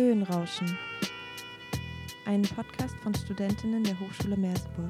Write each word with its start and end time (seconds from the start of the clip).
Höhenrauschen. 0.00 0.78
Ein 2.24 2.40
Podcast 2.40 2.96
von 3.02 3.14
Studentinnen 3.14 3.84
der 3.84 4.00
Hochschule 4.00 4.34
Meersburg. 4.34 4.88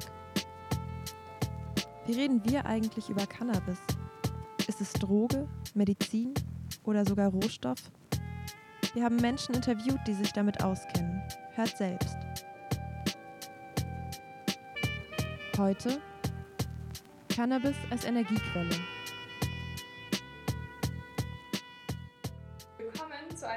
Wie 2.06 2.12
reden 2.12 2.40
wir 2.44 2.64
eigentlich 2.64 3.10
über 3.10 3.26
Cannabis? 3.26 3.80
Ist 4.68 4.80
es 4.80 4.92
Droge, 4.92 5.48
Medizin 5.74 6.32
oder 6.84 7.04
sogar 7.04 7.28
Rohstoff? 7.30 7.90
Wir 8.94 9.02
haben 9.02 9.16
Menschen 9.16 9.56
interviewt, 9.56 9.98
die 10.06 10.14
sich 10.14 10.32
damit 10.32 10.62
auskennen. 10.62 11.20
Hört 11.56 11.76
selbst. 11.76 12.16
Heute 15.58 16.00
Cannabis 17.34 17.74
als 17.90 18.04
Energiequelle. 18.04 18.76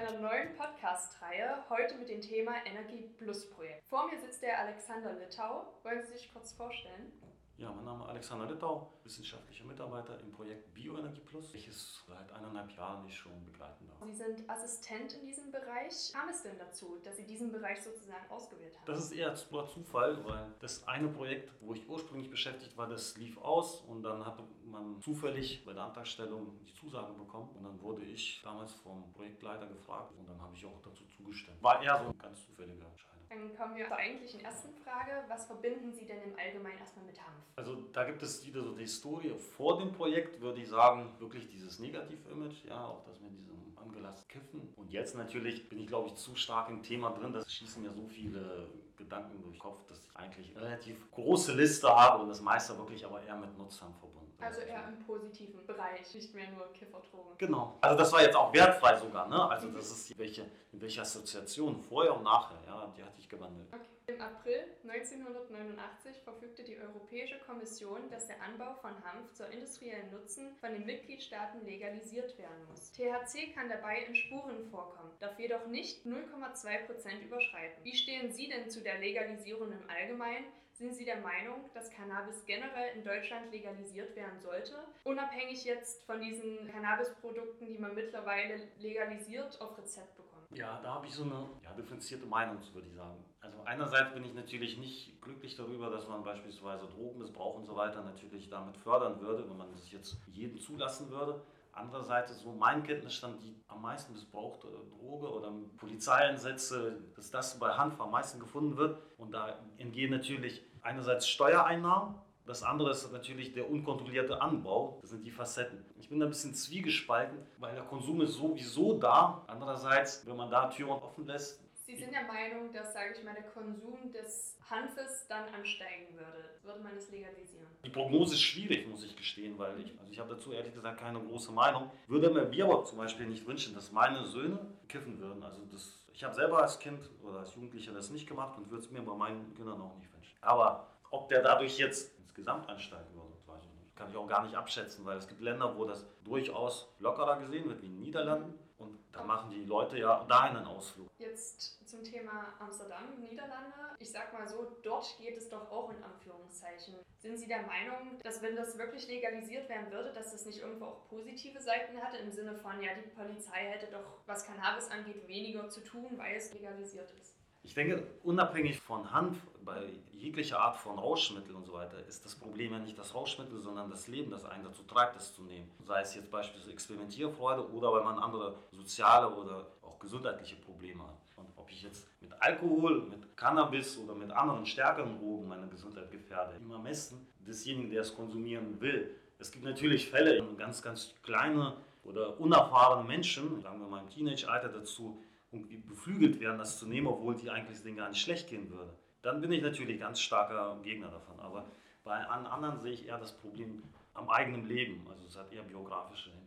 Einer 0.03 0.19
neuen 0.19 0.53
Podcast-Reihe, 0.57 1.63
heute 1.69 1.95
mit 1.95 2.09
dem 2.09 2.19
Thema 2.19 2.55
Energie 2.65 3.09
Plus 3.17 3.49
Projekt. 3.49 3.87
Vor 3.87 4.09
mir 4.09 4.19
sitzt 4.19 4.41
der 4.41 4.59
Alexander 4.59 5.13
Littau. 5.13 5.79
Wollen 5.83 6.03
Sie 6.03 6.11
sich 6.11 6.33
kurz 6.33 6.51
vorstellen? 6.51 7.13
Ja, 7.57 7.71
mein 7.71 7.85
Name 7.85 8.03
ist 8.03 8.09
Alexander 8.09 8.47
Littau, 8.47 8.91
wissenschaftlicher 9.03 9.63
Mitarbeiter 9.65 10.19
im 10.21 10.31
Projekt 10.31 10.73
Bioenergie 10.73 11.21
Plus, 11.21 11.53
welches 11.53 12.03
seit 12.07 12.31
eineinhalb 12.31 12.71
Jahren 12.71 13.05
ich 13.05 13.15
schon 13.15 13.45
begleiten 13.45 13.87
darf. 13.87 13.99
Sie 14.07 14.15
sind 14.15 14.49
Assistent 14.49 15.13
in 15.13 15.27
diesem 15.27 15.51
Bereich. 15.51 16.11
Kam 16.11 16.29
es 16.29 16.41
denn 16.41 16.57
dazu, 16.57 16.97
dass 17.03 17.15
Sie 17.15 17.27
diesen 17.27 17.51
Bereich 17.51 17.81
sozusagen 17.83 18.27
ausgewählt 18.29 18.75
haben? 18.75 18.85
Das 18.87 18.99
ist 19.05 19.11
eher 19.11 19.31
purer 19.49 19.67
Zufall, 19.67 20.25
weil 20.25 20.51
das 20.59 20.87
eine 20.87 21.09
Projekt, 21.09 21.51
wo 21.61 21.73
ich 21.73 21.87
ursprünglich 21.87 22.31
beschäftigt 22.31 22.75
war, 22.75 22.87
das 22.87 23.15
lief 23.17 23.37
aus 23.37 23.81
und 23.81 24.01
dann 24.01 24.25
hatte 24.25 24.43
man 24.65 24.99
zufällig 25.01 25.63
bei 25.63 25.73
der 25.73 25.83
Antragstellung 25.83 26.59
die 26.65 26.73
Zusage 26.73 27.13
bekommen 27.13 27.49
und 27.55 27.63
dann 27.63 27.79
wurde 27.79 28.03
ich 28.03 28.41
damals 28.43 28.73
vom 28.73 29.13
Projektleiter 29.13 29.67
gefragt 29.67 30.11
und 30.17 30.27
dann 30.27 30.41
habe 30.41 30.55
ich 30.55 30.65
auch 30.65 30.81
dazu 30.81 31.05
zugestimmt. 31.05 31.61
War 31.61 31.83
eher 31.83 31.99
so 31.99 32.05
eine 32.05 32.15
ganz 32.15 32.43
zufällige 32.47 32.83
Entscheidung. 32.83 33.22
Dann 33.33 33.55
kommen 33.55 33.75
wir 33.75 33.87
zur 33.87 33.97
eigentlichen 33.97 34.41
ersten 34.41 34.69
Frage. 34.83 35.23
Was 35.27 35.45
verbinden 35.45 35.91
Sie 35.91 36.05
denn 36.05 36.21
im 36.21 36.37
Allgemeinen 36.37 36.77
erstmal 36.77 37.05
mit 37.05 37.17
Hanf? 37.19 37.35
Also 37.55 37.75
da 37.91 38.03
gibt 38.03 38.21
es 38.21 38.45
wieder 38.45 38.61
so 38.61 38.73
die 38.73 38.81
Historie. 38.81 39.33
Vor 39.57 39.79
dem 39.79 39.91
Projekt 39.91 40.39
würde 40.39 40.61
ich 40.61 40.69
sagen, 40.69 41.09
wirklich 41.19 41.47
dieses 41.49 41.79
Negativ-Image, 41.79 42.65
ja, 42.65 42.85
auch 42.85 43.03
das 43.05 43.19
mit 43.21 43.35
diesem 43.35 43.75
angelassenen 43.75 44.27
Kiffen. 44.27 44.73
Und 44.75 44.91
jetzt 44.91 45.15
natürlich 45.15 45.67
bin 45.67 45.79
ich, 45.79 45.87
glaube 45.87 46.09
ich, 46.09 46.15
zu 46.15 46.35
stark 46.35 46.69
im 46.69 46.83
Thema 46.83 47.09
drin. 47.09 47.33
Das 47.33 47.51
schießen 47.51 47.81
mir 47.81 47.91
so 47.91 48.05
viele 48.05 48.69
Gedanken 48.97 49.41
durch 49.41 49.55
den 49.55 49.59
Kopf, 49.59 49.85
dass 49.87 49.99
ich 49.99 50.15
eigentlich 50.15 50.55
eine 50.55 50.65
relativ 50.65 51.09
große 51.11 51.53
Liste 51.53 51.87
habe 51.87 52.23
und 52.23 52.29
das 52.29 52.41
meiste 52.41 52.77
wirklich 52.77 53.05
aber 53.05 53.21
eher 53.21 53.35
mit 53.35 53.57
Nutzern 53.57 53.93
verbunden. 53.93 54.31
Also 54.39 54.61
eher 54.61 54.87
im 54.87 54.99
positiven 55.05 55.65
Bereich, 55.65 56.13
nicht 56.13 56.33
mehr 56.35 56.51
nur 56.51 56.71
Kifferdrogen. 56.73 57.37
Genau. 57.37 57.77
Also 57.81 57.97
das 57.97 58.11
war 58.11 58.21
jetzt 58.21 58.35
auch 58.35 58.53
wertfrei 58.53 58.97
sogar, 58.97 59.27
ne? 59.27 59.49
Also 59.49 59.69
das 59.69 59.89
ist 59.89 60.17
welche, 60.17 60.45
in 60.71 60.81
welcher 60.81 61.03
Assoziation, 61.03 61.77
vorher 61.77 62.15
und 62.15 62.23
nachher, 62.23 62.57
ja, 62.67 62.93
die 62.95 63.03
hatte 63.03 63.19
ich 63.19 63.29
gewandelt. 63.29 63.67
Okay. 63.73 63.92
Im 64.13 64.21
April 64.21 64.65
1989 64.87 66.17
verfügte 66.23 66.63
die 66.63 66.77
Europäische 66.77 67.39
Kommission, 67.39 68.11
dass 68.11 68.27
der 68.27 68.39
Anbau 68.43 68.75
von 68.75 68.91
Hanf 69.03 69.33
zur 69.33 69.49
industriellen 69.49 70.11
Nutzen 70.11 70.55
von 70.57 70.71
den 70.71 70.85
Mitgliedstaaten 70.85 71.65
legalisiert 71.65 72.37
werden 72.37 72.67
muss. 72.69 72.91
THC 72.91 73.55
kann 73.55 73.69
dabei 73.69 74.03
in 74.03 74.13
Spuren 74.13 74.69
vorkommen, 74.69 75.09
darf 75.19 75.39
jedoch 75.39 75.65
nicht 75.65 76.05
0,2% 76.05 77.23
überschreiten. 77.25 77.83
Wie 77.83 77.95
stehen 77.95 78.31
Sie 78.31 78.49
denn 78.49 78.69
zu 78.69 78.81
der 78.81 78.99
Legalisierung 78.99 79.71
im 79.71 79.89
Allgemeinen? 79.89 80.45
Sind 80.73 80.93
Sie 80.93 81.05
der 81.05 81.17
Meinung, 81.17 81.71
dass 81.73 81.89
Cannabis 81.89 82.45
generell 82.45 82.95
in 82.95 83.03
Deutschland 83.03 83.51
legalisiert 83.51 84.15
werden 84.15 84.39
sollte? 84.39 84.75
Unabhängig 85.05 85.65
jetzt 85.65 86.03
von 86.03 86.21
diesen 86.21 86.67
Cannabisprodukten, 86.71 87.67
die 87.67 87.79
man 87.79 87.95
mittlerweile 87.95 88.59
legalisiert 88.77 89.59
auf 89.59 89.75
Rezept 89.77 90.15
bekommt. 90.17 90.32
Ja, 90.55 90.79
da 90.81 90.95
habe 90.95 91.07
ich 91.07 91.13
so 91.13 91.23
eine 91.23 91.49
ja, 91.63 91.73
differenzierte 91.73 92.25
Meinung, 92.25 92.57
würde 92.73 92.87
ich 92.87 92.95
sagen. 92.95 93.23
Also 93.41 93.57
einerseits 93.65 94.13
bin 94.13 94.23
ich 94.23 94.33
natürlich 94.33 94.77
nicht 94.77 95.21
glücklich 95.21 95.55
darüber, 95.55 95.89
dass 95.89 96.07
man 96.07 96.23
beispielsweise 96.23 96.87
Drogenmissbrauch 96.87 97.55
und 97.55 97.65
so 97.65 97.75
weiter 97.75 98.01
natürlich 98.01 98.49
damit 98.49 98.77
fördern 98.77 99.19
würde, 99.19 99.49
wenn 99.49 99.57
man 99.57 99.71
das 99.71 99.91
jetzt 99.91 100.17
jedem 100.27 100.59
zulassen 100.59 101.09
würde. 101.09 101.41
Andererseits 101.73 102.31
ist 102.31 102.41
so 102.41 102.51
mein 102.51 102.83
Kenntnisstand 102.83 103.41
die 103.41 103.55
am 103.67 103.81
meisten 103.81 104.13
missbrauchte 104.13 104.67
Droge 104.91 105.31
oder 105.31 105.51
Polizeieinsätze, 105.77 107.01
dass 107.15 107.31
das 107.31 107.59
bei 107.59 107.73
Hanf 107.73 107.99
am 107.99 108.11
meisten 108.11 108.39
gefunden 108.39 108.77
wird. 108.77 109.01
Und 109.17 109.31
da 109.31 109.59
entgehen 109.77 110.11
natürlich 110.11 110.63
einerseits 110.83 111.27
Steuereinnahmen, 111.27 112.15
das 112.45 112.63
andere 112.63 112.91
ist 112.91 113.11
natürlich 113.11 113.53
der 113.53 113.69
unkontrollierte 113.69 114.41
Anbau. 114.41 114.99
Das 115.01 115.11
sind 115.11 115.23
die 115.23 115.31
Facetten. 115.31 115.85
Ich 115.99 116.09
bin 116.09 116.19
da 116.19 116.25
ein 116.25 116.29
bisschen 116.29 116.53
zwiegespalten, 116.53 117.37
weil 117.57 117.73
der 117.73 117.83
Konsum 117.85 118.21
ist 118.21 118.33
sowieso 118.33 118.97
da. 118.97 119.43
Andererseits, 119.47 120.25
wenn 120.27 120.35
man 120.35 120.51
da 120.51 120.69
Türen 120.69 120.91
offen 120.91 121.25
lässt, 121.25 121.63
Sie 121.85 121.97
sind 121.97 122.13
der 122.13 122.23
Meinung, 122.23 122.71
dass, 122.71 122.93
sage 122.93 123.13
ich 123.13 123.23
mal, 123.25 123.33
der 123.33 123.43
Konsum 123.43 124.09
des 124.13 124.57
Hanfes 124.69 125.27
dann 125.27 125.53
ansteigen 125.53 126.15
würde. 126.15 126.55
Würde 126.63 126.79
man 126.79 126.95
es 126.95 127.11
legalisieren? 127.11 127.67
Die 127.83 127.89
Prognose 127.89 128.35
ist 128.35 128.41
schwierig, 128.41 128.87
muss 128.87 129.03
ich 129.03 129.17
gestehen, 129.17 129.57
weil 129.57 129.77
ich, 129.81 129.91
also 129.99 130.09
ich 130.09 130.17
habe 130.17 130.33
dazu 130.33 130.53
ehrlich 130.53 130.73
gesagt 130.73 131.01
keine 131.01 131.19
große 131.19 131.51
Meinung. 131.51 131.91
Würde 132.07 132.29
mir 132.29 132.63
aber 132.63 132.85
zum 132.85 132.99
Beispiel 132.99 133.27
nicht 133.27 133.45
wünschen, 133.45 133.75
dass 133.75 133.91
meine 133.91 134.25
Söhne 134.25 134.59
kiffen 134.87 135.19
würden. 135.19 135.43
Also 135.43 135.59
das, 135.69 136.01
ich 136.13 136.23
habe 136.23 136.33
selber 136.33 136.61
als 136.61 136.79
Kind 136.79 137.09
oder 137.21 137.39
als 137.39 137.53
Jugendlicher 137.53 137.91
das 137.91 138.09
nicht 138.11 138.27
gemacht 138.27 138.57
und 138.57 138.71
würde 138.71 138.85
es 138.85 138.89
mir 138.89 139.01
bei 139.01 139.13
meinen 139.13 139.53
Kindern 139.53 139.81
auch 139.81 139.97
nicht 139.97 140.13
wünschen. 140.13 140.37
Aber 140.39 140.87
ob 141.13 141.29
der 141.29 141.41
dadurch 141.43 141.77
jetzt 141.77 142.17
insgesamt 142.17 142.67
ansteigen 142.67 143.13
würde, 143.13 143.33
weiß 143.45 143.63
ich 143.63 143.73
nicht. 143.79 143.95
Kann 143.95 144.09
ich 144.09 144.17
auch 144.17 144.27
gar 144.27 144.43
nicht 144.43 144.55
abschätzen, 144.55 145.05
weil 145.05 145.17
es 145.17 145.27
gibt 145.27 145.41
Länder, 145.41 145.77
wo 145.77 145.85
das 145.85 146.05
durchaus 146.23 146.91
lockerer 146.99 147.37
gesehen 147.37 147.69
wird, 147.69 147.81
wie 147.81 147.85
in 147.85 147.93
den 147.93 148.01
Niederlanden. 148.01 148.59
Und 148.79 148.97
da 149.11 149.23
machen 149.23 149.51
die 149.51 149.63
Leute 149.63 149.97
ja 149.99 150.25
dahin 150.25 150.57
einen 150.57 150.65
Ausflug. 150.65 151.07
Jetzt 151.19 151.87
zum 151.87 152.03
Thema 152.03 152.53
Amsterdam, 152.59 153.03
Niederlande. 153.19 153.95
Ich 153.99 154.11
sag 154.11 154.33
mal 154.33 154.47
so, 154.47 154.75
dort 154.81 155.15
geht 155.19 155.37
es 155.37 155.47
doch 155.47 155.69
auch 155.71 155.91
in 155.91 156.03
Anführungszeichen. 156.03 156.95
Sind 157.19 157.37
Sie 157.37 157.47
der 157.47 157.61
Meinung, 157.61 158.19
dass 158.23 158.41
wenn 158.41 158.55
das 158.55 158.77
wirklich 158.77 159.07
legalisiert 159.07 159.69
werden 159.69 159.91
würde, 159.91 160.11
dass 160.11 160.31
das 160.31 160.45
nicht 160.47 160.59
irgendwo 160.59 160.85
auch 160.85 161.07
positive 161.07 161.61
Seiten 161.61 162.01
hatte, 162.01 162.17
im 162.17 162.31
Sinne 162.31 162.55
von, 162.55 162.81
ja, 162.81 162.89
die 162.95 163.09
Polizei 163.09 163.69
hätte 163.69 163.91
doch, 163.91 164.19
was 164.25 164.45
Cannabis 164.45 164.89
angeht, 164.89 165.27
weniger 165.27 165.69
zu 165.69 165.81
tun, 165.81 166.17
weil 166.17 166.35
es 166.35 166.51
legalisiert 166.51 167.11
ist? 167.21 167.35
Ich 167.63 167.73
denke, 167.73 168.05
unabhängig 168.23 168.79
von 168.79 169.11
Hanf, 169.11 169.37
bei 169.63 169.89
jeglicher 170.11 170.59
Art 170.59 170.77
von 170.77 170.99
Rauschmittel 170.99 171.55
und 171.55 171.65
so 171.65 171.73
weiter, 171.73 171.97
ist 172.05 172.25
das 172.25 172.35
Problem 172.35 172.73
ja 172.73 172.79
nicht 172.79 172.97
das 172.97 173.15
Rauschmittel, 173.15 173.59
sondern 173.61 173.89
das 173.89 174.07
Leben, 174.07 174.31
das 174.31 174.45
einen 174.45 174.63
dazu 174.65 174.83
treibt, 174.83 175.15
das 175.15 175.33
zu 175.33 175.43
nehmen. 175.43 175.71
Sei 175.85 176.01
es 176.01 176.13
jetzt 176.15 176.29
beispielsweise 176.29 176.71
Experimentierfreude 176.71 177.71
oder 177.71 177.93
weil 177.93 178.03
man 178.03 178.17
andere 178.19 178.55
soziale 178.71 179.33
oder 179.33 179.67
auch 179.81 179.97
gesundheitliche 179.99 180.57
Probleme 180.57 181.03
hat. 181.03 181.17
Und 181.37 181.47
ob 181.55 181.69
ich 181.69 181.83
jetzt 181.83 182.07
mit 182.21 182.31
Alkohol, 182.41 183.03
mit 183.03 183.35
Cannabis 183.37 183.97
oder 183.97 184.13
mit 184.13 184.31
anderen 184.31 184.65
stärkeren 184.65 185.17
Drogen 185.17 185.47
meine 185.47 185.67
Gesundheit 185.67 186.11
gefährde, 186.11 186.55
immer 186.57 186.79
messen 186.79 187.25
desjenigen, 187.39 187.89
der 187.91 188.01
es 188.01 188.15
konsumieren 188.15 188.79
will. 188.79 189.15
Es 189.39 189.51
gibt 189.51 189.65
natürlich 189.65 190.09
Fälle, 190.09 190.41
ganz, 190.57 190.81
ganz 190.81 191.15
kleine 191.23 191.75
oder 192.03 192.39
unerfahrene 192.39 193.07
Menschen, 193.07 193.61
sagen 193.61 193.79
wir 193.79 193.87
mal 193.87 194.01
im 194.03 194.09
Teenage-Alter 194.09 194.69
dazu, 194.69 195.21
irgendwie 195.53 195.77
beflügelt 195.77 196.39
werden, 196.39 196.57
das 196.57 196.77
zu 196.79 196.87
nehmen, 196.87 197.07
obwohl 197.07 197.35
die 197.35 197.49
eigentlich 197.49 197.81
Ding 197.83 197.95
gar 197.95 198.09
nicht 198.09 198.21
schlecht 198.21 198.49
gehen 198.49 198.69
würde. 198.69 198.93
Dann 199.21 199.39
bin 199.39 199.51
ich 199.51 199.61
natürlich 199.61 199.99
ganz 199.99 200.19
starker 200.19 200.79
Gegner 200.83 201.09
davon. 201.09 201.39
Aber 201.39 201.71
bei 202.03 202.15
anderen 202.25 202.79
sehe 202.79 202.93
ich 202.93 203.07
eher 203.07 203.17
das 203.17 203.37
Problem 203.37 203.83
am 204.13 204.29
eigenen 204.29 204.67
Leben. 204.67 205.07
Also 205.09 205.25
es 205.25 205.37
hat 205.37 205.51
eher 205.53 205.63
biografische 205.63 206.29
Hintergründe. 206.29 206.42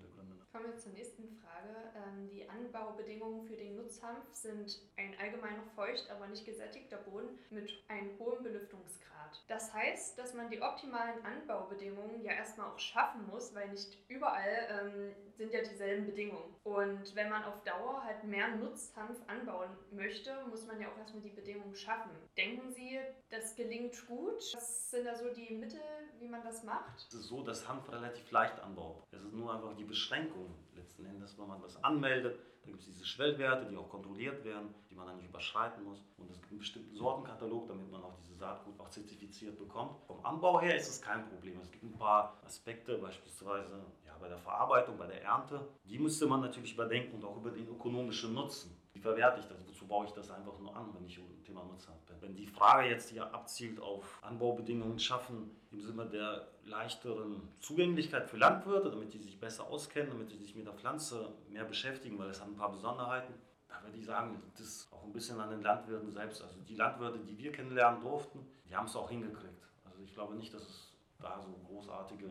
Kommen 0.57 0.73
wir 0.73 0.79
zur 0.79 0.93
nächsten 0.93 1.29
Frage. 1.29 1.93
Ähm, 1.95 2.31
die 2.31 2.49
Anbaubedingungen 2.49 3.43
für 3.43 3.57
den 3.57 3.77
Nutzhanf 3.77 4.25
sind 4.33 4.81
ein 4.97 5.15
allgemeiner 5.21 5.63
feucht, 5.75 6.11
aber 6.11 6.29
nicht 6.29 6.47
gesättigter 6.47 6.97
Boden 6.97 7.29
mit 7.51 7.85
einem 7.89 8.19
hohen 8.19 8.43
Belüftungsgrad. 8.43 9.45
Das 9.49 9.75
heißt, 9.75 10.19
dass 10.19 10.33
man 10.33 10.49
die 10.49 10.63
optimalen 10.63 11.23
Anbaubedingungen 11.27 12.23
ja 12.23 12.33
erstmal 12.33 12.69
auch 12.71 12.79
schaffen 12.79 13.27
muss, 13.31 13.55
weil 13.55 13.69
nicht 13.69 13.99
überall 14.09 14.67
ähm, 14.71 15.15
sind 15.37 15.53
ja 15.53 15.61
dieselben 15.61 16.07
Bedingungen. 16.07 16.55
Und 16.65 17.15
wenn 17.15 17.29
man 17.29 17.45
auf 17.45 17.63
Dauer 17.65 18.03
halt 18.05 18.25
mehr 18.25 18.57
Nutzhanf 18.57 19.19
anbauen 19.27 19.71
möchte, 19.91 20.35
muss 20.49 20.67
man 20.67 20.81
ja 20.81 20.89
auch 20.89 20.97
erstmal 20.99 21.23
die 21.23 21.31
Bedingungen 21.31 21.75
schaffen. 21.75 22.11
Denken 22.37 22.73
Sie, 22.73 22.99
das 23.29 23.55
gelingt 23.55 24.07
gut? 24.07 24.55
Was 24.55 24.91
sind 24.91 25.05
da 25.05 25.15
so 25.15 25.29
die 25.33 25.55
Mittel, 25.55 25.81
wie 26.19 26.29
man 26.29 26.43
das 26.43 26.63
macht? 26.63 27.07
Es 27.09 27.15
ist 27.15 27.27
so, 27.27 27.43
dass 27.43 27.69
Hanf 27.69 27.91
relativ 27.91 28.31
leicht 28.31 28.59
anbaut. 28.61 29.05
Es 29.11 29.23
ist 29.23 29.33
nur 29.33 29.53
einfach 29.53 29.77
die 29.77 29.85
Beschränkung 29.85 30.46
letzten 30.75 31.05
Endes, 31.07 31.39
wenn 31.39 31.49
man 31.49 31.61
das 31.61 31.83
anmeldet. 31.83 32.39
Da 32.63 32.71
gibt 32.71 32.81
es 32.81 32.87
diese 32.87 33.05
Schwellwerte, 33.07 33.67
die 33.67 33.77
auch 33.77 33.89
kontrolliert 33.89 34.45
werden, 34.45 34.75
die 34.91 34.95
man 34.95 35.07
dann 35.07 35.17
nicht 35.17 35.29
überschreiten 35.29 35.85
muss. 35.85 36.03
Und 36.19 36.31
es 36.31 36.37
gibt 36.41 36.51
einen 36.51 36.59
bestimmten 36.59 36.97
Sortenkatalog, 36.97 37.69
damit 37.69 37.91
man 37.91 38.03
auch 38.03 38.15
diese 38.23 38.35
Saatgut 38.35 38.79
auch 38.81 38.91
zertifiziert 38.91 39.59
bekommt. 39.59 40.01
Vom 40.07 40.25
Anbau 40.25 40.61
her 40.61 40.77
ist 40.77 40.89
es 40.89 41.01
kein 41.01 41.29
Problem. 41.29 41.61
Es 41.61 41.71
gibt 41.71 41.85
ein 41.85 41.93
paar 41.93 42.41
Aspekte, 42.45 42.99
beispielsweise 42.99 43.85
bei 44.21 44.29
der 44.29 44.39
Verarbeitung, 44.39 44.97
bei 44.97 45.07
der 45.07 45.23
Ernte. 45.23 45.61
Die 45.85 45.99
müsste 45.99 46.27
man 46.27 46.41
natürlich 46.41 46.75
überdenken 46.75 47.17
und 47.17 47.25
auch 47.25 47.37
über 47.37 47.51
den 47.51 47.69
ökonomischen 47.69 48.35
Nutzen. 48.35 48.77
Wie 48.93 49.01
verwerte 49.01 49.41
ich 49.41 49.47
das? 49.47 49.59
Wozu 49.67 49.87
baue 49.87 50.07
ich 50.07 50.13
das 50.13 50.31
einfach 50.31 50.59
nur 50.59 50.75
an, 50.75 50.95
wenn 50.95 51.05
ich 51.05 51.19
ein 51.19 51.45
Thema 51.45 51.65
Nutzer 51.65 51.93
bin? 52.07 52.17
Wenn 52.21 52.35
die 52.35 52.47
Frage 52.47 52.89
jetzt 52.89 53.11
hier 53.11 53.33
abzielt 53.35 53.81
auf 53.81 54.19
Anbaubedingungen 54.23 54.99
schaffen, 54.99 55.51
im 55.71 55.81
Sinne 55.81 56.07
der 56.07 56.49
leichteren 56.65 57.49
Zugänglichkeit 57.61 58.29
für 58.29 58.39
Landwirte, 58.39 58.91
damit 58.91 59.13
die 59.13 59.19
sich 59.19 59.39
besser 59.39 59.67
auskennen, 59.67 60.11
damit 60.11 60.31
sie 60.31 60.39
sich 60.39 60.55
mit 60.55 60.67
der 60.67 60.73
Pflanze 60.73 61.35
mehr 61.51 61.65
beschäftigen, 61.65 62.19
weil 62.19 62.31
es 62.31 62.41
hat 62.41 62.49
ein 62.49 62.57
paar 62.57 62.73
Besonderheiten, 62.73 63.35
da 63.69 63.83
würde 63.83 63.99
ich 63.99 64.07
sagen, 64.07 64.43
das 64.57 64.67
ist 64.67 64.93
auch 64.93 65.05
ein 65.05 65.13
bisschen 65.13 65.39
an 65.41 65.51
den 65.51 65.63
Landwirten 65.63 66.11
selbst. 66.11 66.43
Also 66.43 66.61
die 66.61 66.75
Landwirte, 66.75 67.19
die 67.19 67.37
wir 67.37 67.53
kennenlernen 67.53 68.01
durften, 68.01 68.47
die 68.69 68.75
haben 68.75 68.87
es 68.87 68.97
auch 68.97 69.11
hingekriegt. 69.11 69.63
Also 69.85 70.01
ich 70.03 70.15
glaube 70.15 70.35
nicht, 70.35 70.55
dass 70.55 70.63
es 70.63 70.97
da 71.19 71.41
so 71.41 71.53
großartige 71.67 72.27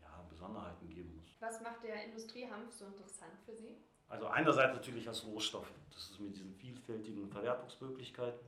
ja, 0.00 0.26
Besonderheiten 0.28 0.88
geben. 0.88 1.17
Was 1.40 1.60
macht 1.60 1.84
der 1.84 2.04
Industriehanf 2.04 2.72
so 2.72 2.86
interessant 2.86 3.38
für 3.44 3.54
Sie? 3.54 3.76
Also 4.08 4.26
einerseits 4.26 4.74
natürlich 4.74 5.06
als 5.06 5.24
Rohstoff. 5.24 5.70
Das 5.92 6.10
ist 6.10 6.20
mit 6.20 6.34
diesen 6.34 6.54
vielfältigen 6.54 7.30
Verwertungsmöglichkeiten. 7.30 8.40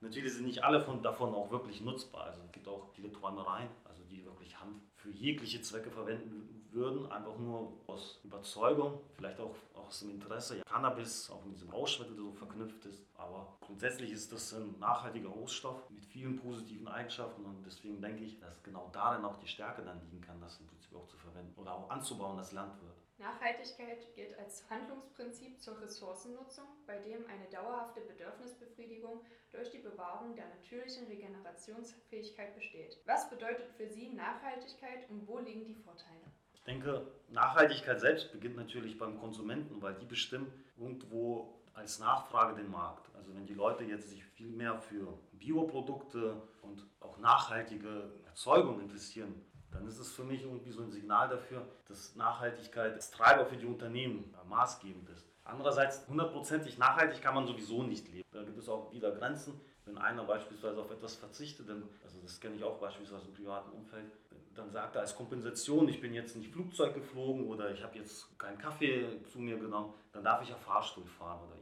Natürlich 0.00 0.34
sind 0.34 0.46
nicht 0.46 0.62
alle 0.62 0.80
von, 0.80 1.02
davon 1.02 1.34
auch 1.34 1.50
wirklich 1.50 1.80
nutzbar. 1.80 2.24
Also 2.24 2.42
es 2.42 2.52
gibt 2.52 2.68
auch 2.68 2.88
viele 2.94 3.10
Träumereien, 3.10 3.68
die 4.10 4.24
wirklich 4.24 4.58
Hanf 4.60 4.82
für 4.96 5.10
jegliche 5.10 5.60
Zwecke 5.62 5.90
verwenden 5.90 6.66
würden, 6.70 7.10
einfach 7.10 7.38
nur 7.38 7.72
aus 7.86 8.20
Überzeugung, 8.22 9.00
vielleicht 9.14 9.40
auch 9.40 9.54
aus 9.74 10.00
dem 10.00 10.10
Interesse. 10.10 10.58
Ja, 10.58 10.64
Cannabis 10.64 11.30
auch 11.30 11.44
mit 11.44 11.54
diesem 11.54 11.70
Rauschmittel 11.70 12.14
so 12.14 12.32
verknüpft 12.32 12.84
ist. 12.84 13.06
Aber 13.14 13.56
grundsätzlich 13.60 14.10
ist 14.12 14.32
das 14.32 14.52
ein 14.52 14.78
nachhaltiger 14.78 15.28
Rohstoff 15.28 15.88
mit 15.90 16.04
vielen 16.04 16.36
positiven 16.36 16.88
Eigenschaften 16.88 17.44
und 17.44 17.64
deswegen 17.64 18.00
denke 18.00 18.24
ich, 18.24 18.38
dass 18.38 18.62
genau 18.62 18.90
darin 18.92 19.24
auch 19.24 19.36
die 19.38 19.48
Stärke 19.48 19.82
dann 19.82 20.00
liegen 20.02 20.20
kann, 20.20 20.40
das 20.40 20.60
im 20.60 20.66
Prinzip 20.66 20.94
auch 20.94 21.06
zu 21.06 21.16
verwenden 21.16 21.58
oder 21.58 21.74
auch 21.74 21.90
anzubauen 21.90 22.38
als 22.38 22.52
Landwirt. 22.52 22.95
Nachhaltigkeit 23.18 24.14
gilt 24.14 24.38
als 24.38 24.68
Handlungsprinzip 24.68 25.60
zur 25.60 25.80
Ressourcennutzung, 25.80 26.66
bei 26.86 26.98
dem 26.98 27.24
eine 27.26 27.46
dauerhafte 27.50 28.02
Bedürfnisbefriedigung 28.02 29.24
durch 29.52 29.70
die 29.70 29.78
Bewahrung 29.78 30.34
der 30.34 30.48
natürlichen 30.48 31.06
Regenerationsfähigkeit 31.06 32.54
besteht. 32.54 32.98
Was 33.06 33.30
bedeutet 33.30 33.70
für 33.76 33.88
Sie 33.88 34.10
Nachhaltigkeit 34.10 35.08
und 35.08 35.26
wo 35.26 35.38
liegen 35.38 35.64
die 35.64 35.74
Vorteile? 35.74 36.20
Ich 36.52 36.62
denke, 36.64 37.06
Nachhaltigkeit 37.28 38.00
selbst 38.00 38.32
beginnt 38.32 38.56
natürlich 38.56 38.98
beim 38.98 39.18
Konsumenten, 39.18 39.80
weil 39.80 39.94
die 39.94 40.06
bestimmen 40.06 40.52
irgendwo 40.76 41.62
als 41.72 41.98
Nachfrage 41.98 42.56
den 42.56 42.70
Markt. 42.70 43.14
Also 43.14 43.34
wenn 43.34 43.46
die 43.46 43.54
Leute 43.54 43.84
jetzt 43.84 44.08
sich 44.08 44.24
viel 44.24 44.50
mehr 44.50 44.78
für 44.78 45.18
Bioprodukte 45.32 46.42
und 46.62 46.86
auch 47.00 47.18
nachhaltige 47.18 48.10
Erzeugung 48.26 48.80
interessieren, 48.80 49.44
dann 49.76 49.86
ist 49.86 49.98
es 49.98 50.12
für 50.12 50.24
mich 50.24 50.42
irgendwie 50.42 50.70
so 50.70 50.82
ein 50.82 50.90
Signal 50.90 51.28
dafür, 51.28 51.66
dass 51.88 52.16
Nachhaltigkeit 52.16 52.94
als 52.94 53.10
Treiber 53.10 53.46
für 53.46 53.56
die 53.56 53.66
Unternehmen 53.66 54.34
maßgebend 54.48 55.08
ist. 55.10 55.26
Andererseits, 55.44 56.06
hundertprozentig 56.08 56.76
nachhaltig 56.78 57.22
kann 57.22 57.34
man 57.34 57.46
sowieso 57.46 57.82
nicht 57.82 58.08
leben. 58.08 58.26
Da 58.32 58.42
gibt 58.42 58.58
es 58.58 58.68
auch 58.68 58.92
wieder 58.92 59.12
Grenzen. 59.12 59.60
Wenn 59.84 59.98
einer 59.98 60.24
beispielsweise 60.24 60.80
auf 60.80 60.90
etwas 60.90 61.14
verzichtet, 61.14 61.68
dann, 61.68 61.84
also 62.02 62.18
das 62.20 62.40
kenne 62.40 62.56
ich 62.56 62.64
auch 62.64 62.78
beispielsweise 62.80 63.26
im 63.26 63.34
privaten 63.34 63.70
Umfeld, 63.70 64.10
dann 64.56 64.70
sagt 64.70 64.96
er 64.96 65.02
als 65.02 65.14
Kompensation, 65.14 65.88
ich 65.88 66.00
bin 66.00 66.14
jetzt 66.14 66.34
nicht 66.34 66.50
Flugzeug 66.50 66.94
geflogen 66.94 67.46
oder 67.46 67.70
ich 67.70 67.84
habe 67.84 67.98
jetzt 67.98 68.36
keinen 68.38 68.58
Kaffee 68.58 69.06
zu 69.30 69.38
mir 69.38 69.58
genommen, 69.58 69.94
dann 70.12 70.24
darf 70.24 70.42
ich 70.42 70.48
ja 70.48 70.56
Fahrstuhl 70.56 71.04
fahren 71.04 71.40
oder 71.46 71.56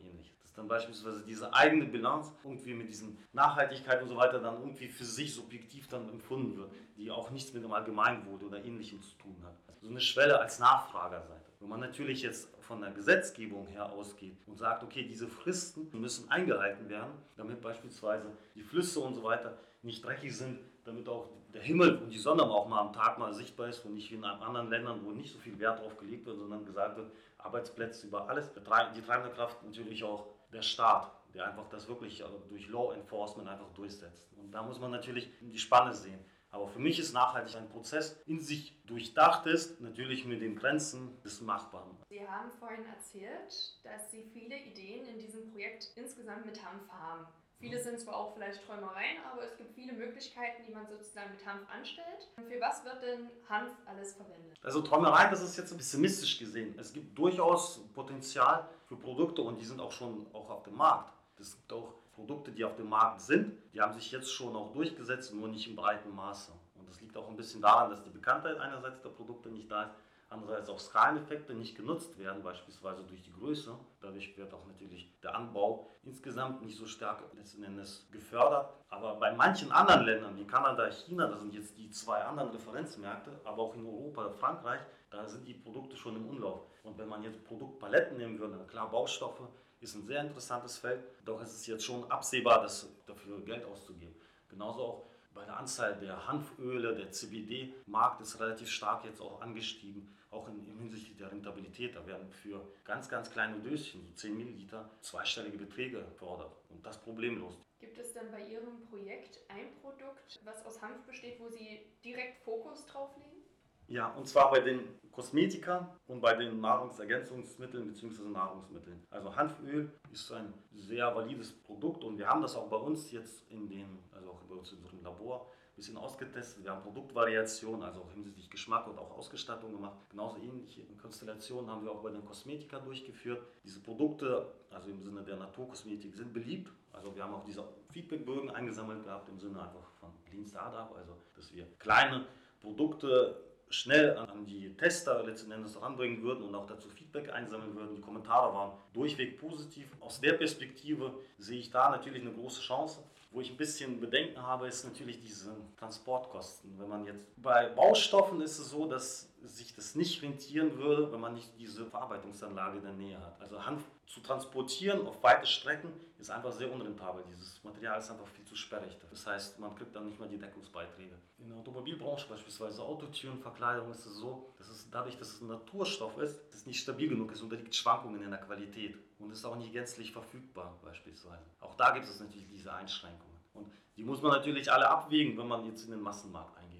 dann 0.54 0.68
beispielsweise 0.68 1.24
diese 1.24 1.52
eigene 1.52 1.86
Bilanz 1.86 2.32
irgendwie 2.44 2.74
mit 2.74 2.88
diesen 2.88 3.18
Nachhaltigkeit 3.32 4.02
und 4.02 4.08
so 4.08 4.16
weiter 4.16 4.38
dann 4.38 4.60
irgendwie 4.60 4.88
für 4.88 5.04
sich 5.04 5.34
subjektiv 5.34 5.88
dann 5.88 6.08
empfunden 6.08 6.56
wird, 6.56 6.70
die 6.96 7.10
auch 7.10 7.30
nichts 7.30 7.52
mit 7.52 7.64
dem 7.64 7.72
Allgemeinwohl 7.72 8.42
oder 8.42 8.64
Ähnlichem 8.64 9.02
zu 9.02 9.16
tun 9.18 9.36
hat. 9.42 9.54
Also 9.68 9.86
so 9.86 9.90
eine 9.90 10.00
Schwelle 10.00 10.38
als 10.40 10.58
Nachfragerseite. 10.58 11.44
Wenn 11.60 11.68
man 11.68 11.80
natürlich 11.80 12.22
jetzt 12.22 12.48
von 12.60 12.80
der 12.80 12.90
Gesetzgebung 12.90 13.66
her 13.66 13.90
ausgeht 13.90 14.36
und 14.46 14.58
sagt, 14.58 14.82
okay, 14.82 15.04
diese 15.04 15.28
Fristen 15.28 15.88
müssen 15.92 16.30
eingehalten 16.30 16.88
werden, 16.88 17.12
damit 17.36 17.60
beispielsweise 17.60 18.30
die 18.54 18.62
Flüsse 18.62 19.00
und 19.00 19.14
so 19.14 19.24
weiter 19.24 19.56
nicht 19.82 20.04
dreckig 20.04 20.36
sind, 20.36 20.58
damit 20.84 21.08
auch 21.08 21.28
der 21.52 21.62
Himmel 21.62 21.96
und 21.96 22.10
die 22.10 22.18
Sonne 22.18 22.42
auch 22.42 22.68
mal 22.68 22.80
am 22.80 22.92
Tag 22.92 23.18
mal 23.18 23.32
sichtbar 23.32 23.68
ist 23.68 23.84
und 23.84 23.94
nicht 23.94 24.10
wie 24.10 24.16
in 24.16 24.24
anderen 24.24 24.68
Ländern, 24.68 25.00
wo 25.04 25.10
nicht 25.10 25.32
so 25.32 25.38
viel 25.38 25.58
Wert 25.58 25.80
drauf 25.80 25.96
gelegt 25.96 26.26
wird, 26.26 26.38
sondern 26.38 26.64
gesagt 26.66 26.96
wird, 26.96 27.10
Arbeitsplätze 27.38 28.06
über 28.06 28.28
alles. 28.28 28.52
Die 28.52 28.60
treibende 29.02 29.34
Kraft 29.34 29.62
natürlich 29.62 30.02
auch 30.02 30.26
der 30.54 30.62
Staat, 30.62 31.12
der 31.34 31.46
einfach 31.48 31.68
das 31.68 31.88
wirklich 31.88 32.20
äh, 32.20 32.24
durch 32.48 32.68
Law 32.68 32.94
Enforcement 32.94 33.48
einfach 33.48 33.70
durchsetzt. 33.74 34.26
Und 34.36 34.52
da 34.52 34.62
muss 34.62 34.78
man 34.78 34.90
natürlich 34.90 35.30
die 35.40 35.58
Spanne 35.58 35.92
sehen. 35.92 36.24
Aber 36.50 36.68
für 36.68 36.78
mich 36.78 37.00
ist 37.00 37.12
nachhaltig 37.12 37.56
ein 37.56 37.68
Prozess 37.68 38.22
in 38.26 38.38
sich 38.38 38.80
durchdacht 38.86 39.44
ist, 39.46 39.80
natürlich 39.80 40.24
mit 40.24 40.40
den 40.40 40.54
Grenzen 40.54 41.20
des 41.22 41.40
Machbaren. 41.40 41.96
Sie 42.08 42.26
haben 42.28 42.52
vorhin 42.52 42.86
erzählt, 42.86 43.80
dass 43.82 44.08
Sie 44.12 44.22
viele 44.32 44.56
Ideen 44.56 45.04
in 45.06 45.18
diesem 45.18 45.50
Projekt 45.50 45.90
insgesamt 45.96 46.46
mit 46.46 46.64
Hanf 46.64 46.88
haben. 46.88 47.26
Viele 47.58 47.82
sind 47.82 47.98
zwar 47.98 48.16
auch 48.16 48.34
vielleicht 48.34 48.66
Träumereien, 48.66 49.18
aber 49.32 49.42
es 49.42 49.56
gibt 49.56 49.74
viele 49.74 49.92
Möglichkeiten, 49.92 50.62
die 50.66 50.72
man 50.72 50.86
sozusagen 50.86 51.30
mit 51.30 51.46
Hanf 51.46 51.62
anstellt. 51.70 52.28
Für 52.36 52.60
was 52.60 52.84
wird 52.84 53.02
denn 53.02 53.30
Hanf 53.48 53.72
alles 53.86 54.14
verwendet? 54.14 54.58
Also 54.62 54.82
Träumereien, 54.82 55.30
das 55.30 55.42
ist 55.42 55.56
jetzt 55.56 55.76
pessimistisch 55.76 56.38
gesehen. 56.38 56.74
Es 56.78 56.92
gibt 56.92 57.16
durchaus 57.16 57.80
Potenzial 57.94 58.68
für 58.86 58.96
Produkte 58.96 59.42
und 59.42 59.60
die 59.60 59.64
sind 59.64 59.80
auch 59.80 59.92
schon 59.92 60.26
auch 60.32 60.50
auf 60.50 60.62
dem 60.64 60.76
Markt. 60.76 61.12
Es 61.38 61.56
gibt 61.56 61.72
auch 61.72 61.94
Produkte, 62.14 62.52
die 62.52 62.64
auf 62.64 62.76
dem 62.76 62.88
Markt 62.88 63.20
sind, 63.20 63.58
die 63.72 63.80
haben 63.80 63.92
sich 63.94 64.10
jetzt 64.12 64.30
schon 64.30 64.54
auch 64.54 64.72
durchgesetzt, 64.72 65.34
nur 65.34 65.48
nicht 65.48 65.66
im 65.68 65.74
breiten 65.76 66.14
Maße. 66.14 66.52
Und 66.78 66.88
das 66.88 67.00
liegt 67.00 67.16
auch 67.16 67.28
ein 67.28 67.36
bisschen 67.36 67.60
daran, 67.60 67.90
dass 67.90 68.02
die 68.02 68.10
Bekanntheit 68.10 68.58
einerseits 68.58 69.00
der 69.02 69.08
Produkte 69.10 69.48
nicht 69.48 69.70
da 69.70 69.84
ist, 69.84 69.90
andererseits 70.34 70.68
auch 70.68 70.78
Skaleneffekte 70.78 71.54
nicht 71.54 71.76
genutzt 71.76 72.18
werden, 72.18 72.42
beispielsweise 72.42 73.02
durch 73.04 73.22
die 73.22 73.32
Größe. 73.32 73.74
Dadurch 74.00 74.36
wird 74.36 74.52
auch 74.52 74.66
natürlich 74.66 75.18
der 75.22 75.34
Anbau 75.34 75.88
insgesamt 76.02 76.62
nicht 76.62 76.76
so 76.76 76.86
stark 76.86 77.22
letzten 77.34 77.62
Endes 77.62 78.06
gefördert. 78.10 78.74
Aber 78.88 79.14
bei 79.16 79.32
manchen 79.32 79.72
anderen 79.72 80.04
Ländern 80.04 80.36
wie 80.36 80.46
Kanada, 80.46 80.90
China, 80.90 81.26
das 81.26 81.40
sind 81.40 81.54
jetzt 81.54 81.76
die 81.78 81.90
zwei 81.90 82.22
anderen 82.22 82.50
Referenzmärkte, 82.50 83.40
aber 83.44 83.62
auch 83.62 83.74
in 83.74 83.86
Europa, 83.86 84.28
Frankreich, 84.30 84.80
da 85.10 85.26
sind 85.26 85.46
die 85.46 85.54
Produkte 85.54 85.96
schon 85.96 86.16
im 86.16 86.28
Umlauf. 86.28 86.62
Und 86.82 86.98
wenn 86.98 87.08
man 87.08 87.22
jetzt 87.22 87.44
Produktpaletten 87.44 88.18
nehmen 88.18 88.38
würde, 88.38 88.58
klar 88.66 88.90
Baustoffe, 88.90 89.48
ist 89.80 89.94
ein 89.94 90.06
sehr 90.06 90.22
interessantes 90.22 90.78
Feld, 90.78 91.04
doch 91.24 91.40
ist 91.40 91.54
es 91.54 91.66
jetzt 91.66 91.84
schon 91.84 92.10
absehbar, 92.10 92.62
das, 92.62 92.88
dafür 93.06 93.40
Geld 93.40 93.64
auszugeben. 93.64 94.14
Genauso 94.48 94.82
auch 94.82 95.06
bei 95.34 95.44
der 95.44 95.58
Anzahl 95.58 95.98
der 95.98 96.26
Hanföle, 96.26 96.94
der 96.94 97.10
CBD-Markt 97.10 98.20
ist 98.20 98.38
relativ 98.40 98.70
stark 98.70 99.04
jetzt 99.04 99.20
auch 99.20 99.40
angestiegen, 99.40 100.08
auch 100.34 100.48
in, 100.48 100.66
in 100.66 100.78
hinsichtlich 100.78 101.16
der 101.16 101.30
Rentabilität. 101.30 101.94
Da 101.94 102.06
werden 102.06 102.28
für 102.30 102.60
ganz, 102.84 103.08
ganz 103.08 103.30
kleine 103.30 103.58
Döschen, 103.60 104.04
so 104.06 104.12
10 104.14 104.36
Milliliter, 104.36 104.90
zweistellige 105.00 105.58
Beträge 105.58 106.02
gefordert 106.02 106.52
und 106.68 106.84
das 106.84 107.00
problemlos. 107.00 107.58
Gibt 107.80 107.98
es 107.98 108.12
denn 108.12 108.30
bei 108.30 108.42
Ihrem 108.42 108.82
Projekt 108.90 109.40
ein 109.48 109.74
Produkt, 109.80 110.40
was 110.44 110.64
aus 110.66 110.80
Hanf 110.80 111.02
besteht, 111.06 111.38
wo 111.40 111.48
Sie 111.48 111.80
direkt 112.04 112.38
Fokus 112.44 112.86
drauf 112.86 113.10
legen? 113.16 113.42
Ja, 113.88 114.08
und 114.14 114.26
zwar 114.26 114.50
bei 114.50 114.60
den 114.60 114.80
Kosmetika 115.12 115.94
und 116.06 116.20
bei 116.20 116.34
den 116.34 116.60
Nahrungsergänzungsmitteln 116.60 117.86
bzw. 117.86 118.22
Nahrungsmitteln. 118.22 119.04
Also 119.10 119.36
Hanföl 119.36 119.92
ist 120.10 120.32
ein 120.32 120.54
sehr 120.72 121.14
valides 121.14 121.52
Produkt 121.52 122.02
und 122.02 122.18
wir 122.18 122.26
haben 122.26 122.40
das 122.40 122.56
auch 122.56 122.68
bei 122.68 122.76
uns 122.76 123.12
jetzt 123.12 123.48
in 123.50 123.68
den, 123.68 123.98
also 124.12 124.30
auch 124.30 124.42
bei 124.48 124.54
uns 124.54 124.72
in 124.72 124.78
unserem 124.78 125.02
Labor 125.02 125.50
bisschen 125.76 125.96
ausgetestet. 125.96 126.62
Wir 126.62 126.70
haben 126.70 126.82
Produktvariationen, 126.82 127.82
also 127.82 128.02
auch 128.02 128.12
hinsichtlich 128.12 128.48
Geschmack 128.48 128.86
und 128.86 128.98
auch 128.98 129.10
Ausgestattung 129.16 129.72
gemacht. 129.72 129.96
Genauso 130.10 130.36
ähnliche 130.36 130.82
Konstellationen 131.00 131.70
haben 131.70 131.84
wir 131.84 131.90
auch 131.90 132.02
bei 132.02 132.10
den 132.10 132.24
Kosmetika 132.24 132.78
durchgeführt. 132.78 133.42
Diese 133.64 133.80
Produkte, 133.80 134.52
also 134.70 134.90
im 134.90 135.02
Sinne 135.02 135.22
der 135.22 135.36
Naturkosmetik, 135.36 136.14
sind 136.14 136.32
beliebt. 136.32 136.70
Also 136.92 137.14
wir 137.14 137.24
haben 137.24 137.34
auch 137.34 137.44
diese 137.44 137.64
Feedbackbögen 137.92 138.50
eingesammelt 138.50 139.04
gehabt 139.04 139.28
im 139.28 139.38
Sinne 139.38 139.60
einfach 139.62 139.90
von 140.00 140.10
Lean 140.30 140.46
Startup, 140.46 140.94
also 140.96 141.16
dass 141.34 141.52
wir 141.52 141.66
kleine 141.78 142.26
Produkte 142.60 143.36
schnell 143.68 144.16
an 144.16 144.46
die 144.46 144.74
Tester 144.76 145.24
letzten 145.24 145.50
Endes 145.50 145.80
ranbringen 145.80 146.22
würden 146.22 146.44
und 146.44 146.54
auch 146.54 146.66
dazu 146.66 146.88
Feedback 146.88 147.32
einsammeln 147.32 147.74
würden. 147.74 147.96
Die 147.96 148.02
Kommentare 148.02 148.54
waren 148.54 148.72
durchweg 148.92 149.38
positiv. 149.38 149.88
Aus 150.00 150.20
der 150.20 150.34
Perspektive 150.34 151.14
sehe 151.38 151.58
ich 151.58 151.70
da 151.70 151.90
natürlich 151.90 152.22
eine 152.22 152.32
große 152.32 152.60
Chance. 152.60 153.02
Wo 153.30 153.40
ich 153.40 153.50
ein 153.50 153.56
bisschen 153.56 154.00
Bedenken 154.00 154.40
habe, 154.40 154.68
ist 154.68 154.84
natürlich 154.84 155.20
diese 155.20 155.56
Transportkosten. 155.76 156.78
Wenn 156.78 156.88
man 156.88 157.04
jetzt 157.04 157.18
bei 157.36 157.68
Baustoffen 157.68 158.40
ist 158.40 158.60
es 158.60 158.70
so, 158.70 158.86
dass 158.86 159.33
sich 159.48 159.74
das 159.74 159.94
nicht 159.94 160.22
rentieren 160.22 160.78
würde, 160.78 161.12
wenn 161.12 161.20
man 161.20 161.34
nicht 161.34 161.50
diese 161.58 161.84
Verarbeitungsanlage 161.86 162.78
in 162.78 162.84
der 162.84 162.92
Nähe 162.92 163.20
hat. 163.20 163.40
Also 163.40 163.64
Hanf 163.64 163.82
zu 164.06 164.20
transportieren 164.20 165.06
auf 165.06 165.22
weite 165.22 165.46
Strecken 165.46 165.92
ist 166.18 166.30
einfach 166.30 166.52
sehr 166.52 166.72
unrentabel. 166.72 167.24
Dieses 167.28 167.62
Material 167.64 167.98
ist 167.98 168.10
einfach 168.10 168.26
viel 168.26 168.44
zu 168.44 168.56
sperrig. 168.56 168.96
Das 169.10 169.26
heißt, 169.26 169.58
man 169.58 169.74
kriegt 169.74 169.94
dann 169.94 170.06
nicht 170.06 170.18
mehr 170.18 170.28
die 170.28 170.38
Deckungsbeiträge. 170.38 171.14
In 171.38 171.48
der 171.48 171.58
Automobilbranche, 171.58 172.28
beispielsweise 172.28 172.82
Autotürenverkleidung, 172.82 173.90
ist 173.90 174.06
es 174.06 174.16
so, 174.16 174.54
dass 174.58 174.68
es 174.68 174.88
dadurch, 174.90 175.18
dass 175.18 175.28
es 175.28 175.40
ein 175.40 175.48
Naturstoff 175.48 176.16
ist, 176.18 176.40
das 176.52 176.66
nicht 176.66 176.80
stabil 176.80 177.08
genug 177.08 177.32
ist, 177.32 177.42
unterliegt 177.42 177.74
Schwankungen 177.74 178.22
in 178.22 178.30
der 178.30 178.40
Qualität 178.40 178.96
und 179.18 179.30
ist 179.30 179.44
auch 179.44 179.56
nicht 179.56 179.72
gänzlich 179.72 180.12
verfügbar, 180.12 180.78
beispielsweise. 180.82 181.44
Auch 181.60 181.74
da 181.74 181.90
gibt 181.90 182.06
es 182.06 182.20
natürlich 182.20 182.48
diese 182.48 182.72
Einschränkungen. 182.72 183.34
Und 183.52 183.70
die 183.96 184.04
muss 184.04 184.22
man 184.22 184.32
natürlich 184.32 184.72
alle 184.72 184.88
abwägen, 184.88 185.36
wenn 185.36 185.48
man 185.48 185.66
jetzt 185.66 185.84
in 185.84 185.90
den 185.90 186.00
Massenmarkt. 186.00 186.54
Jetzt 186.72 186.73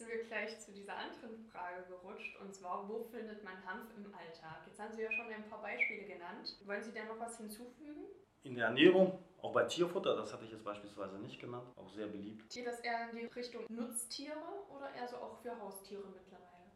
sind 0.00 0.08
wir 0.08 0.24
gleich 0.24 0.58
zu 0.58 0.72
dieser 0.72 0.96
anderen 0.96 1.44
Frage 1.52 1.84
gerutscht, 1.86 2.40
und 2.40 2.54
zwar, 2.54 2.88
wo 2.88 3.04
findet 3.04 3.44
man 3.44 3.54
Hanf 3.66 3.90
im 3.96 4.06
Alltag? 4.14 4.62
Jetzt 4.66 4.80
haben 4.80 4.92
Sie 4.94 5.02
ja 5.02 5.12
schon 5.12 5.26
ein 5.26 5.48
paar 5.48 5.60
Beispiele 5.60 6.04
genannt. 6.04 6.56
Wollen 6.64 6.82
Sie 6.82 6.92
da 6.92 7.04
noch 7.04 7.20
was 7.20 7.36
hinzufügen? 7.36 8.06
In 8.42 8.54
der 8.54 8.66
Ernährung, 8.66 9.18
auch 9.42 9.52
bei 9.52 9.64
Tierfutter, 9.64 10.16
das 10.16 10.32
hatte 10.32 10.46
ich 10.46 10.52
jetzt 10.52 10.64
beispielsweise 10.64 11.18
nicht 11.18 11.38
genannt, 11.38 11.68
auch 11.76 11.90
sehr 11.90 12.06
beliebt. 12.06 12.50
Geht 12.50 12.66
das 12.66 12.80
eher 12.80 13.10
in 13.10 13.16
die 13.18 13.26
Richtung 13.26 13.66
Nutztiere 13.68 14.64
oder 14.74 14.90
eher 14.94 15.06
so 15.06 15.16
auch 15.16 15.36
für 15.42 15.60
Haustiere 15.60 16.04
mittlerweile? 16.08 16.70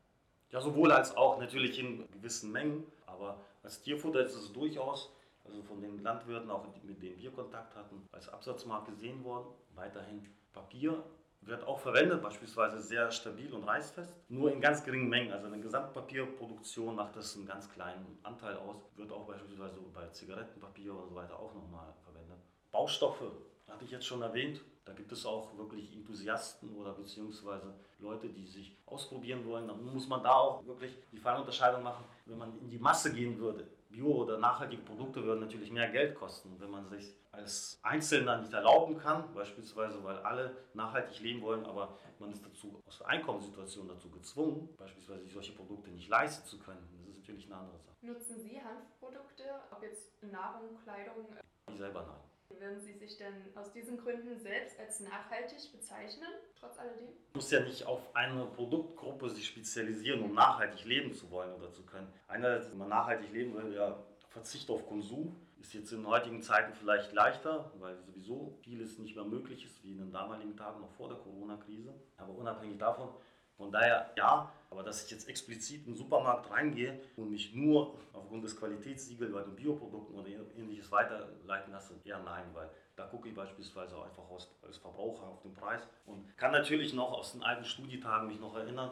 Ja, 0.50 0.60
sowohl 0.60 0.92
als 0.92 1.16
auch 1.16 1.38
natürlich 1.38 1.78
in 1.78 2.06
gewissen 2.12 2.52
Mengen, 2.52 2.86
aber 3.06 3.40
als 3.62 3.80
Tierfutter 3.80 4.20
ist 4.20 4.34
es 4.34 4.52
durchaus 4.52 5.10
also 5.44 5.62
von 5.62 5.80
den 5.80 6.02
Landwirten, 6.02 6.50
auch 6.50 6.64
mit 6.82 7.02
denen 7.02 7.18
wir 7.18 7.30
Kontakt 7.30 7.74
hatten, 7.74 8.06
als 8.12 8.28
Absatzmarkt 8.28 8.88
gesehen 8.88 9.24
worden. 9.24 9.46
Weiterhin 9.74 10.26
Papier 10.52 11.02
wird 11.46 11.66
auch 11.66 11.78
verwendet, 11.78 12.22
beispielsweise 12.22 12.80
sehr 12.80 13.10
stabil 13.10 13.52
und 13.52 13.64
reißfest, 13.64 14.14
nur 14.28 14.52
in 14.52 14.60
ganz 14.60 14.84
geringen 14.84 15.08
Mengen. 15.08 15.32
Also 15.32 15.46
eine 15.46 15.60
Gesamtpapierproduktion 15.60 16.94
macht 16.94 17.16
das 17.16 17.36
einen 17.36 17.46
ganz 17.46 17.70
kleinen 17.70 18.18
Anteil 18.22 18.56
aus, 18.56 18.76
wird 18.96 19.12
auch 19.12 19.26
beispielsweise 19.26 19.78
bei 19.92 20.06
Zigarettenpapier 20.08 20.94
und 20.94 21.08
so 21.08 21.14
weiter 21.14 21.38
auch 21.38 21.54
nochmal 21.54 21.92
verwendet. 22.04 22.38
Baustoffe 22.70 23.30
hatte 23.68 23.84
ich 23.84 23.90
jetzt 23.90 24.06
schon 24.06 24.22
erwähnt. 24.22 24.60
Da 24.84 24.92
gibt 24.92 25.12
es 25.12 25.24
auch 25.24 25.56
wirklich 25.56 25.94
Enthusiasten 25.94 26.76
oder 26.76 26.92
beziehungsweise 26.92 27.72
Leute, 27.98 28.28
die 28.28 28.46
sich 28.46 28.76
ausprobieren 28.84 29.46
wollen. 29.46 29.66
Da 29.66 29.74
muss 29.74 30.08
man 30.08 30.22
da 30.22 30.32
auch 30.32 30.66
wirklich 30.66 30.92
die 31.10 31.16
Fallunterscheidung 31.16 31.82
machen. 31.82 32.04
Wenn 32.26 32.36
man 32.36 32.58
in 32.58 32.68
die 32.68 32.78
Masse 32.78 33.12
gehen 33.12 33.38
würde, 33.38 33.66
Bio- 33.94 34.22
oder 34.22 34.38
nachhaltige 34.38 34.82
Produkte 34.82 35.22
würden 35.22 35.40
natürlich 35.40 35.70
mehr 35.70 35.88
Geld 35.88 36.14
kosten. 36.16 36.56
Wenn 36.58 36.70
man 36.70 36.88
sich 36.88 37.14
als 37.30 37.78
Einzelner 37.82 38.38
nicht 38.38 38.52
erlauben 38.52 38.98
kann, 38.98 39.32
beispielsweise 39.34 40.02
weil 40.02 40.18
alle 40.18 40.56
nachhaltig 40.74 41.20
leben 41.20 41.40
wollen, 41.42 41.64
aber 41.64 41.96
man 42.18 42.32
ist 42.32 42.44
dazu 42.44 42.80
aus 42.86 42.98
der 42.98 43.08
Einkommenssituation 43.08 43.88
dazu 43.88 44.10
gezwungen, 44.10 44.68
beispielsweise 44.76 45.26
solche 45.28 45.52
Produkte 45.52 45.90
nicht 45.90 46.08
leisten 46.08 46.46
zu 46.46 46.58
können. 46.58 46.86
Das 46.98 47.08
ist 47.08 47.18
natürlich 47.18 47.46
eine 47.46 47.56
andere 47.56 47.78
Sache. 47.78 47.94
Nutzen 48.02 48.38
Sie 48.40 48.60
Hanfprodukte, 48.60 49.44
ob 49.70 49.82
jetzt 49.82 50.22
Nahrung, 50.22 50.76
Kleidung? 50.82 51.26
Ich 51.70 51.78
selber 51.78 52.02
nein. 52.02 52.33
Würden 52.48 52.80
Sie 52.80 52.92
sich 52.94 53.16
denn 53.18 53.34
aus 53.54 53.72
diesen 53.72 53.98
Gründen 53.98 54.38
selbst 54.38 54.78
als 54.78 55.00
nachhaltig 55.00 55.70
bezeichnen, 55.72 56.28
trotz 56.58 56.78
alledem? 56.78 57.06
Man 57.06 57.34
muss 57.34 57.50
ja 57.50 57.60
nicht 57.60 57.84
auf 57.84 58.14
eine 58.14 58.46
Produktgruppe 58.46 59.28
sich 59.30 59.46
spezialisieren, 59.46 60.22
um 60.22 60.34
nachhaltig 60.34 60.84
leben 60.84 61.12
zu 61.12 61.30
wollen 61.30 61.52
oder 61.54 61.72
zu 61.72 61.84
können. 61.84 62.12
Einerseits, 62.28 62.70
wenn 62.70 62.78
man 62.78 62.88
nachhaltig 62.88 63.32
leben 63.32 63.54
will, 63.54 63.74
ja, 63.74 64.02
Verzicht 64.28 64.68
auf 64.70 64.86
Konsum 64.86 65.36
ist 65.60 65.72
jetzt 65.72 65.92
in 65.92 66.06
heutigen 66.06 66.42
Zeiten 66.42 66.74
vielleicht 66.74 67.12
leichter, 67.12 67.72
weil 67.78 67.96
sowieso 68.02 68.58
vieles 68.62 68.98
nicht 68.98 69.14
mehr 69.14 69.24
möglich 69.24 69.64
ist, 69.64 69.82
wie 69.82 69.92
in 69.92 69.98
den 69.98 70.12
damaligen 70.12 70.56
Tagen 70.56 70.80
noch 70.80 70.90
vor 70.90 71.08
der 71.08 71.18
Corona-Krise. 71.18 71.94
Aber 72.18 72.34
unabhängig 72.34 72.78
davon, 72.78 73.14
von 73.56 73.70
daher 73.70 74.10
ja, 74.16 74.52
aber 74.70 74.82
dass 74.82 75.04
ich 75.04 75.10
jetzt 75.10 75.28
explizit 75.28 75.86
in 75.86 75.92
den 75.92 75.96
Supermarkt 75.96 76.50
reingehe 76.50 77.00
und 77.16 77.30
mich 77.30 77.54
nur 77.54 77.94
aufgrund 78.12 78.44
des 78.44 78.56
Qualitätssiegels 78.56 79.32
bei 79.32 79.42
den 79.42 79.54
Bioprodukten 79.54 80.18
oder 80.18 80.28
ähnliches 80.28 80.90
weiterleiten 80.90 81.72
lasse, 81.72 81.94
eher 82.04 82.18
nein, 82.18 82.44
weil 82.52 82.68
da 82.96 83.06
gucke 83.06 83.28
ich 83.28 83.34
beispielsweise 83.34 83.96
auch 83.96 84.04
einfach 84.04 84.24
als 84.62 84.78
Verbraucher 84.78 85.26
auf 85.26 85.42
den 85.42 85.54
Preis 85.54 85.82
und 86.06 86.36
kann 86.36 86.52
natürlich 86.52 86.92
noch 86.92 87.12
aus 87.12 87.32
den 87.32 87.42
alten 87.42 87.64
Studietagen 87.64 88.28
mich 88.28 88.40
noch 88.40 88.56
erinnern, 88.56 88.90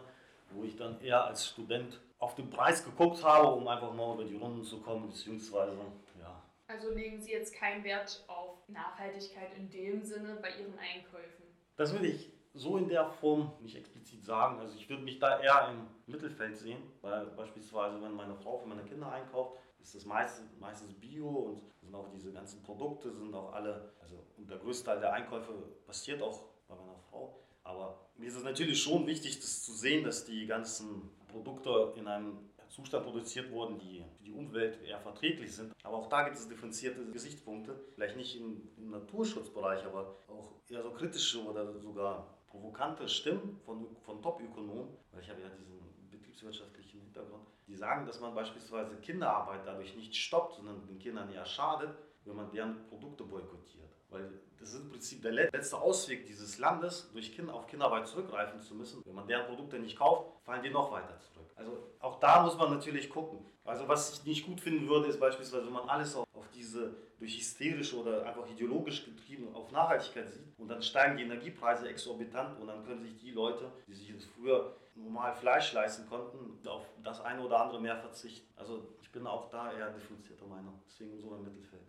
wo 0.50 0.64
ich 0.64 0.76
dann 0.76 1.00
eher 1.00 1.24
als 1.24 1.48
Student 1.48 2.00
auf 2.18 2.34
den 2.36 2.50
Preis 2.50 2.84
geguckt 2.84 3.22
habe, 3.24 3.48
um 3.48 3.66
einfach 3.66 3.92
mal 3.92 4.14
über 4.14 4.24
die 4.24 4.36
Runden 4.36 4.62
zu 4.62 4.80
kommen, 4.80 5.08
beziehungsweise 5.08 5.76
ja. 6.20 6.42
Also 6.68 6.90
legen 6.90 7.20
Sie 7.20 7.32
jetzt 7.32 7.54
keinen 7.54 7.82
Wert 7.82 8.24
auf 8.28 8.68
Nachhaltigkeit 8.68 9.52
in 9.56 9.68
dem 9.70 10.04
Sinne 10.04 10.38
bei 10.40 10.50
Ihren 10.50 10.78
Einkäufen? 10.78 11.44
Das 11.76 11.92
würde 11.92 12.06
ich 12.06 12.31
so 12.54 12.76
in 12.76 12.88
der 12.88 13.06
Form 13.06 13.52
nicht 13.60 13.76
explizit 13.76 14.24
sagen. 14.24 14.58
Also 14.58 14.76
ich 14.76 14.88
würde 14.88 15.02
mich 15.02 15.18
da 15.18 15.40
eher 15.40 15.70
im 15.70 15.86
Mittelfeld 16.06 16.56
sehen, 16.56 16.82
weil 17.00 17.26
beispielsweise 17.26 18.00
wenn 18.02 18.14
meine 18.14 18.34
Frau 18.34 18.58
für 18.58 18.68
meine 18.68 18.84
Kinder 18.84 19.10
einkauft, 19.10 19.58
ist 19.80 19.94
das 19.94 20.04
meistens, 20.04 20.48
meistens 20.60 20.92
Bio 20.94 21.28
und 21.28 21.62
sind 21.80 21.94
auch 21.94 22.08
diese 22.10 22.32
ganzen 22.32 22.62
Produkte 22.62 23.12
sind 23.12 23.34
auch 23.34 23.52
alle, 23.52 23.92
also 24.00 24.24
der 24.36 24.58
größte 24.58 24.86
Teil 24.86 25.00
der 25.00 25.12
Einkäufe 25.12 25.52
passiert 25.86 26.22
auch 26.22 26.44
bei 26.68 26.76
meiner 26.76 26.98
Frau. 27.10 27.38
Aber 27.64 27.98
mir 28.16 28.28
ist 28.28 28.36
es 28.36 28.44
natürlich 28.44 28.80
schon 28.80 29.06
wichtig, 29.06 29.40
das 29.40 29.62
zu 29.62 29.72
sehen, 29.72 30.04
dass 30.04 30.24
die 30.24 30.46
ganzen 30.46 31.10
Produkte 31.28 31.94
in 31.96 32.06
einem 32.06 32.50
Zustand 32.68 33.04
produziert 33.04 33.50
wurden, 33.50 33.78
die 33.78 34.02
für 34.16 34.24
die 34.24 34.32
Umwelt 34.32 34.82
eher 34.82 34.98
verträglich 34.98 35.54
sind. 35.54 35.72
Aber 35.82 35.98
auch 35.98 36.08
da 36.08 36.22
gibt 36.22 36.36
es 36.36 36.48
differenzierte 36.48 37.04
Gesichtspunkte. 37.10 37.78
Vielleicht 37.94 38.16
nicht 38.16 38.40
im, 38.40 38.68
im 38.78 38.90
Naturschutzbereich, 38.90 39.84
aber 39.84 40.16
auch 40.28 40.52
eher 40.68 40.82
so 40.82 40.90
kritische 40.90 41.44
oder 41.44 41.78
sogar 41.78 42.26
provokante 42.52 43.08
Stimmen 43.08 43.58
von, 43.64 43.96
von 44.04 44.20
Top-Ökonomen, 44.22 44.96
weil 45.10 45.22
ich 45.22 45.30
habe 45.30 45.40
ja 45.40 45.48
diesen 45.48 45.80
betriebswirtschaftlichen 46.10 47.00
Hintergrund, 47.00 47.48
die 47.66 47.74
sagen, 47.74 48.06
dass 48.06 48.20
man 48.20 48.34
beispielsweise 48.34 48.96
Kinderarbeit 48.96 49.62
dadurch 49.64 49.96
nicht 49.96 50.14
stoppt, 50.14 50.56
sondern 50.56 50.86
den 50.86 50.98
Kindern 50.98 51.32
eher 51.32 51.46
schadet, 51.46 51.96
wenn 52.24 52.36
man 52.36 52.50
deren 52.50 52.86
Produkte 52.88 53.24
boykottiert. 53.24 53.90
Weil 54.10 54.30
das 54.58 54.74
ist 54.74 54.82
im 54.82 54.90
Prinzip 54.90 55.22
der 55.22 55.32
letzte 55.32 55.78
Ausweg 55.78 56.26
dieses 56.26 56.58
Landes, 56.58 57.10
durch 57.12 57.34
Kinder, 57.34 57.54
auf 57.54 57.66
Kinderarbeit 57.66 58.06
zurückgreifen 58.06 58.60
zu 58.60 58.74
müssen. 58.74 59.02
Wenn 59.06 59.14
man 59.14 59.26
deren 59.26 59.46
Produkte 59.46 59.78
nicht 59.78 59.98
kauft, 59.98 60.30
fallen 60.44 60.62
die 60.62 60.68
noch 60.68 60.92
weiter 60.92 61.18
zurück. 61.18 61.50
Also 61.56 61.78
auch 62.00 62.20
da 62.20 62.42
muss 62.42 62.56
man 62.58 62.70
natürlich 62.70 63.08
gucken. 63.08 63.46
Also 63.64 63.88
was 63.88 64.12
ich 64.12 64.24
nicht 64.24 64.46
gut 64.46 64.60
finden 64.60 64.86
würde, 64.86 65.08
ist 65.08 65.18
beispielsweise, 65.18 65.64
wenn 65.66 65.72
man 65.72 65.88
alles 65.88 66.14
auf, 66.14 66.26
auf 66.42 66.50
diese 66.50 66.94
durch 67.18 67.36
hysterische 67.36 67.96
oder 68.00 68.26
einfach 68.26 68.48
ideologisch 68.50 69.04
getrieben 69.04 69.54
auf 69.54 69.70
Nachhaltigkeit 69.70 70.28
sieht 70.28 70.58
und 70.58 70.68
dann 70.68 70.82
steigen 70.82 71.16
die 71.16 71.22
Energiepreise 71.22 71.88
exorbitant 71.88 72.58
und 72.60 72.66
dann 72.66 72.84
können 72.84 73.00
sich 73.00 73.16
die 73.16 73.30
Leute, 73.30 73.70
die 73.86 73.94
sich 73.94 74.12
früher 74.34 74.74
normal 74.96 75.32
Fleisch 75.32 75.72
leisten 75.72 76.08
konnten, 76.08 76.58
auf 76.66 76.84
das 77.02 77.20
eine 77.20 77.40
oder 77.40 77.60
andere 77.60 77.80
mehr 77.80 77.96
verzichten. 77.96 78.46
Also 78.56 78.88
ich 79.00 79.10
bin 79.12 79.26
auch 79.26 79.48
da 79.50 79.72
eher 79.72 79.90
differenzierter 79.90 80.46
Meinung, 80.46 80.82
deswegen 80.86 81.16
so 81.16 81.34
im 81.34 81.44
Mittelfeld. 81.44 81.82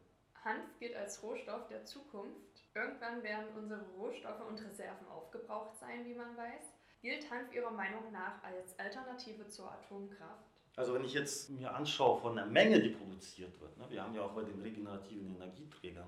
Hanf 0.44 0.78
gilt 0.80 0.96
als 0.96 1.24
Rohstoff 1.24 1.68
der 1.68 1.84
Zukunft. 1.86 2.62
Irgendwann 2.76 3.24
werden 3.24 3.46
unsere 3.56 3.82
Rohstoffe 3.98 4.48
und 4.48 4.64
Reserven 4.64 5.08
aufgebraucht 5.08 5.76
sein, 5.78 6.06
wie 6.06 6.16
man 6.16 6.36
weiß. 6.38 6.74
Gilt 7.02 7.30
Hanf 7.32 7.54
Ihrer 7.54 7.72
Meinung 7.72 8.12
nach 8.12 8.44
als 8.44 8.78
Alternative 8.78 9.48
zur 9.48 9.72
Atomkraft? 9.72 10.53
Also 10.76 10.94
wenn 10.94 11.04
ich 11.04 11.14
jetzt 11.14 11.52
mir 11.52 11.74
anschaue 11.74 12.20
von 12.20 12.36
der 12.36 12.48
Menge, 12.48 12.82
die 12.82 12.90
produziert 12.90 13.60
wird, 13.62 13.78
ne, 13.78 13.86
wir 13.90 14.04
haben 14.04 14.16
ja 14.16 14.24
auch 14.24 14.32
bei 14.32 14.44
den 14.44 14.60
regenerativen 14.62 15.36
Energieträgern 15.36 16.08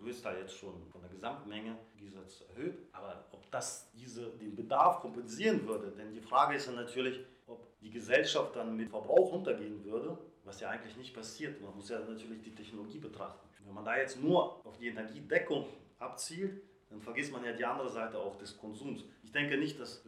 größter 0.00 0.38
jetzt 0.38 0.56
schon 0.56 0.86
von 0.90 1.00
der 1.02 1.10
Gesamtmenge 1.10 1.76
Gesetz 1.98 2.42
erhöht, 2.48 2.78
aber 2.92 3.24
ob 3.30 3.50
das 3.50 3.90
diese, 3.92 4.30
den 4.30 4.56
Bedarf 4.56 5.00
kompensieren 5.00 5.66
würde, 5.66 5.92
denn 5.92 6.12
die 6.12 6.20
Frage 6.20 6.56
ist 6.56 6.66
ja 6.66 6.72
natürlich, 6.72 7.20
ob 7.46 7.78
die 7.80 7.90
Gesellschaft 7.90 8.56
dann 8.56 8.76
mit 8.76 8.90
Verbrauch 8.90 9.32
runtergehen 9.32 9.84
würde, 9.84 10.18
was 10.44 10.60
ja 10.60 10.70
eigentlich 10.70 10.96
nicht 10.96 11.14
passiert. 11.14 11.60
Man 11.60 11.74
muss 11.76 11.88
ja 11.88 12.00
natürlich 12.00 12.42
die 12.42 12.54
Technologie 12.54 12.98
betrachten. 12.98 13.46
Wenn 13.64 13.74
man 13.74 13.84
da 13.84 13.96
jetzt 13.96 14.20
nur 14.20 14.64
auf 14.66 14.78
die 14.78 14.88
Energiedeckung 14.88 15.66
abzielt, 15.98 16.62
dann 16.88 17.00
vergisst 17.00 17.32
man 17.32 17.44
ja 17.44 17.52
die 17.52 17.64
andere 17.64 17.90
Seite 17.90 18.18
auch 18.18 18.36
des 18.36 18.56
Konsums. 18.56 19.04
Ich 19.22 19.30
denke 19.30 19.56
nicht, 19.56 19.78
dass 19.78 20.02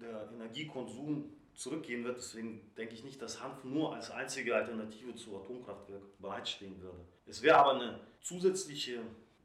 der 0.00 0.30
Energiekonsum 0.32 1.32
zurückgehen 1.58 2.04
wird. 2.04 2.18
Deswegen 2.18 2.72
denke 2.76 2.94
ich 2.94 3.04
nicht, 3.04 3.20
dass 3.20 3.42
Hanf 3.42 3.64
nur 3.64 3.94
als 3.94 4.10
einzige 4.10 4.54
Alternative 4.54 5.14
zu 5.14 5.36
Atomkraftwerk 5.36 6.02
bereitstehen 6.18 6.80
würde. 6.80 7.04
Es 7.26 7.42
wäre 7.42 7.58
aber 7.58 7.74
eine 7.74 8.00
zusätzliche 8.20 9.02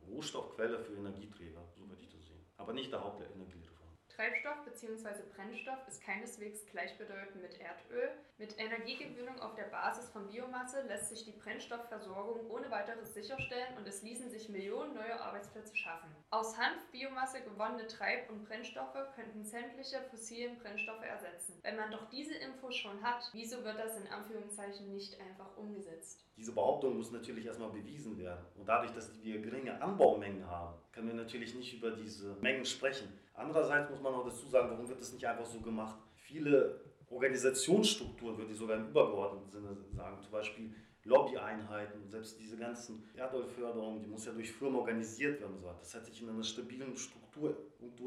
Rohstoffquelle 0.07 0.79
für 0.79 0.93
Energieträger, 0.93 1.65
so 1.75 1.89
würde 1.89 2.01
ich 2.01 2.09
das 2.09 2.25
sehen. 2.25 2.45
Aber 2.57 2.73
nicht 2.73 2.91
der 2.91 3.03
Hauptenergielieferant. 3.03 3.73
Treibstoff 4.09 4.63
bzw. 4.63 5.23
Brennstoff 5.35 5.87
ist 5.87 6.03
keineswegs 6.03 6.65
gleichbedeutend 6.67 7.41
mit 7.41 7.59
Erdöl. 7.59 8.11
Mit 8.43 8.59
Energiegewinnung 8.59 9.39
auf 9.39 9.55
der 9.55 9.71
Basis 9.71 10.09
von 10.09 10.27
Biomasse 10.27 10.81
lässt 10.89 11.07
sich 11.07 11.23
die 11.23 11.31
Brennstoffversorgung 11.31 12.51
ohne 12.51 12.69
weiteres 12.69 13.13
sicherstellen 13.13 13.77
und 13.77 13.87
es 13.87 14.03
ließen 14.03 14.29
sich 14.29 14.49
Millionen 14.49 14.93
neue 14.93 15.17
Arbeitsplätze 15.17 15.73
schaffen. 15.73 16.09
Aus 16.29 16.57
Hanfbiomasse 16.57 17.39
gewonnene 17.39 17.87
Treib- 17.87 18.29
und 18.29 18.43
Brennstoffe 18.43 18.97
könnten 19.15 19.45
sämtliche 19.45 20.01
fossilen 20.11 20.57
Brennstoffe 20.57 21.05
ersetzen. 21.05 21.57
Wenn 21.61 21.77
man 21.77 21.89
doch 21.89 22.09
diese 22.09 22.35
Infos 22.35 22.75
schon 22.75 23.01
hat, 23.01 23.29
wieso 23.31 23.63
wird 23.63 23.79
das 23.79 23.95
in 23.95 24.07
Anführungszeichen 24.07 24.91
nicht 24.91 25.17
einfach 25.21 25.55
umgesetzt? 25.55 26.25
Diese 26.35 26.51
Behauptung 26.51 26.97
muss 26.97 27.13
natürlich 27.13 27.45
erstmal 27.45 27.69
bewiesen 27.69 28.17
werden. 28.17 28.45
Und 28.57 28.67
dadurch, 28.67 28.91
dass 28.91 29.23
wir 29.23 29.39
geringe 29.39 29.81
Anbaumengen 29.81 30.45
haben, 30.45 30.77
können 30.91 31.07
wir 31.07 31.15
natürlich 31.15 31.55
nicht 31.55 31.75
über 31.75 31.91
diese 31.91 32.35
Mengen 32.41 32.65
sprechen. 32.65 33.07
Andererseits 33.35 33.89
muss 33.89 34.01
man 34.01 34.13
auch 34.13 34.25
dazu 34.25 34.45
sagen, 34.47 34.69
warum 34.69 34.89
wird 34.89 34.99
das 34.99 35.13
nicht 35.13 35.25
einfach 35.25 35.45
so 35.45 35.61
gemacht? 35.61 35.97
Viele 36.15 36.81
Organisationsstrukturen, 37.13 38.37
würde 38.37 38.51
ich 38.51 38.57
sogar 38.57 38.77
im 38.77 38.89
übergeordneten 38.89 39.49
Sinne 39.49 39.77
sagen, 39.95 40.21
zum 40.21 40.31
Beispiel 40.31 40.73
Lobbyeinheiten, 41.05 42.07
selbst 42.07 42.39
diese 42.39 42.55
ganzen 42.55 43.03
Erdölförderungen, 43.15 44.01
die 44.01 44.07
muss 44.07 44.25
ja 44.25 44.31
durch 44.31 44.51
Firmen 44.51 44.79
organisiert 44.79 45.41
werden. 45.41 45.57
So. 45.59 45.67
Das 45.79 45.93
hat 45.93 46.05
sich 46.05 46.21
in 46.21 46.29
einer 46.29 46.43
stabilen 46.43 46.95
Struktur 46.95 47.57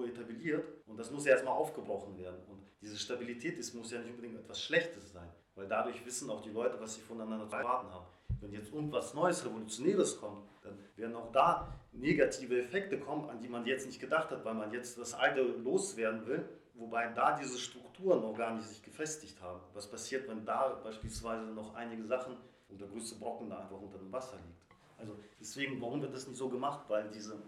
etabliert 0.06 0.64
und 0.86 0.98
das 0.98 1.10
muss 1.10 1.26
ja 1.26 1.32
erstmal 1.32 1.54
aufgebrochen 1.54 2.16
werden. 2.16 2.38
Und 2.48 2.60
diese 2.80 2.96
Stabilität 2.96 3.58
ist, 3.58 3.74
muss 3.74 3.92
ja 3.92 3.98
nicht 3.98 4.10
unbedingt 4.10 4.38
etwas 4.38 4.62
Schlechtes 4.62 5.12
sein, 5.12 5.28
weil 5.54 5.68
dadurch 5.68 6.04
wissen 6.06 6.30
auch 6.30 6.40
die 6.40 6.50
Leute, 6.50 6.80
was 6.80 6.94
sie 6.94 7.02
voneinander 7.02 7.46
zu 7.48 7.56
erwarten 7.56 7.92
haben. 7.92 8.06
Wenn 8.40 8.52
jetzt 8.52 8.72
irgendwas 8.72 9.12
Neues, 9.12 9.44
Revolutionäres 9.44 10.18
kommt, 10.18 10.42
dann 10.62 10.78
werden 10.96 11.14
auch 11.16 11.30
da 11.32 11.74
negative 11.92 12.58
Effekte 12.58 12.98
kommen, 12.98 13.28
an 13.28 13.40
die 13.40 13.48
man 13.48 13.66
jetzt 13.66 13.86
nicht 13.86 14.00
gedacht 14.00 14.30
hat, 14.30 14.44
weil 14.44 14.54
man 14.54 14.72
jetzt 14.72 14.98
das 14.98 15.14
Alte 15.14 15.42
loswerden 15.42 16.26
will, 16.26 16.48
wobei 16.78 17.08
da 17.08 17.36
diese 17.36 17.58
Strukturen 17.58 18.20
noch 18.20 18.36
gar 18.36 18.54
nicht 18.54 18.66
sich 18.66 18.82
gefestigt 18.82 19.40
haben. 19.40 19.60
Was 19.74 19.90
passiert, 19.90 20.28
wenn 20.28 20.44
da 20.44 20.80
beispielsweise 20.82 21.46
noch 21.46 21.74
einige 21.74 22.04
Sachen 22.04 22.36
und 22.68 22.80
der 22.80 22.88
größte 22.88 23.16
Brocken 23.16 23.50
da 23.50 23.60
einfach 23.60 23.80
unter 23.80 23.98
dem 23.98 24.12
Wasser 24.12 24.36
liegt? 24.36 24.66
Also 24.98 25.18
deswegen, 25.38 25.80
warum 25.80 26.00
wird 26.00 26.14
das 26.14 26.26
nicht 26.26 26.38
so 26.38 26.48
gemacht? 26.48 26.84
Weil 26.88 27.10
diese 27.10 27.38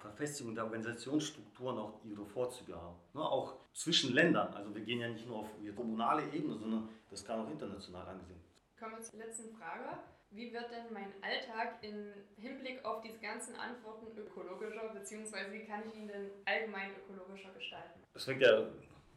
Verfestigung 0.00 0.54
der 0.54 0.64
Organisationsstrukturen 0.64 1.78
auch 1.78 2.00
ihre 2.04 2.24
Vorzüge 2.24 2.74
haben. 2.74 2.96
Ne, 3.14 3.20
auch 3.20 3.54
zwischen 3.72 4.12
Ländern. 4.12 4.52
Also 4.54 4.74
wir 4.74 4.82
gehen 4.82 5.00
ja 5.00 5.08
nicht 5.08 5.26
nur 5.26 5.40
auf 5.40 5.50
die 5.60 5.70
kommunale 5.72 6.22
Ebene, 6.32 6.56
sondern 6.56 6.88
das 7.10 7.24
kann 7.24 7.40
auch 7.40 7.50
international 7.50 8.06
angesehen. 8.08 8.40
Kommen 8.78 8.96
wir 8.96 9.02
zur 9.02 9.18
letzten 9.18 9.54
Frage. 9.56 9.98
Wie 10.30 10.52
wird 10.52 10.70
denn 10.70 10.92
mein 10.92 11.12
Alltag 11.22 11.78
im 11.82 12.12
Hinblick 12.36 12.84
auf 12.84 13.00
diese 13.00 13.18
ganzen 13.18 13.54
Antworten 13.56 14.06
ökologischer, 14.16 14.88
beziehungsweise 14.92 15.52
wie 15.52 15.64
kann 15.64 15.82
ich 15.88 15.98
ihn 15.98 16.08
denn 16.08 16.30
allgemein 16.44 16.90
ökologischer 16.96 17.52
gestalten? 17.52 18.00
Das 18.12 18.24
fängt 18.24 18.42
ja 18.42 18.66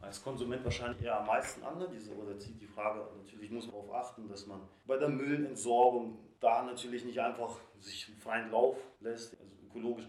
als 0.02 0.24
Konsument 0.24 0.64
wahrscheinlich 0.64 1.04
eher 1.04 1.20
am 1.20 1.28
meisten 1.28 1.64
an, 1.64 1.78
ne? 1.78 1.90
diese, 1.92 2.14
oder 2.16 2.38
zieht 2.38 2.60
die 2.62 2.68
Frage, 2.68 3.06
natürlich 3.18 3.52
muss 3.52 3.66
man 3.66 3.76
darauf 3.76 3.94
achten, 3.94 4.30
dass 4.30 4.48
man 4.48 4.62
bei 4.86 4.98
der 4.98 5.10
Müllentsorgung 5.10 6.18
da 6.40 6.64
natürlich 6.64 7.04
nicht 7.04 7.20
einfach 7.20 7.60
sich 7.80 8.06
freien 8.20 8.50
Lauf 8.52 8.78
lässt, 9.02 9.40
also 9.42 9.56
ökologisch 9.66 10.08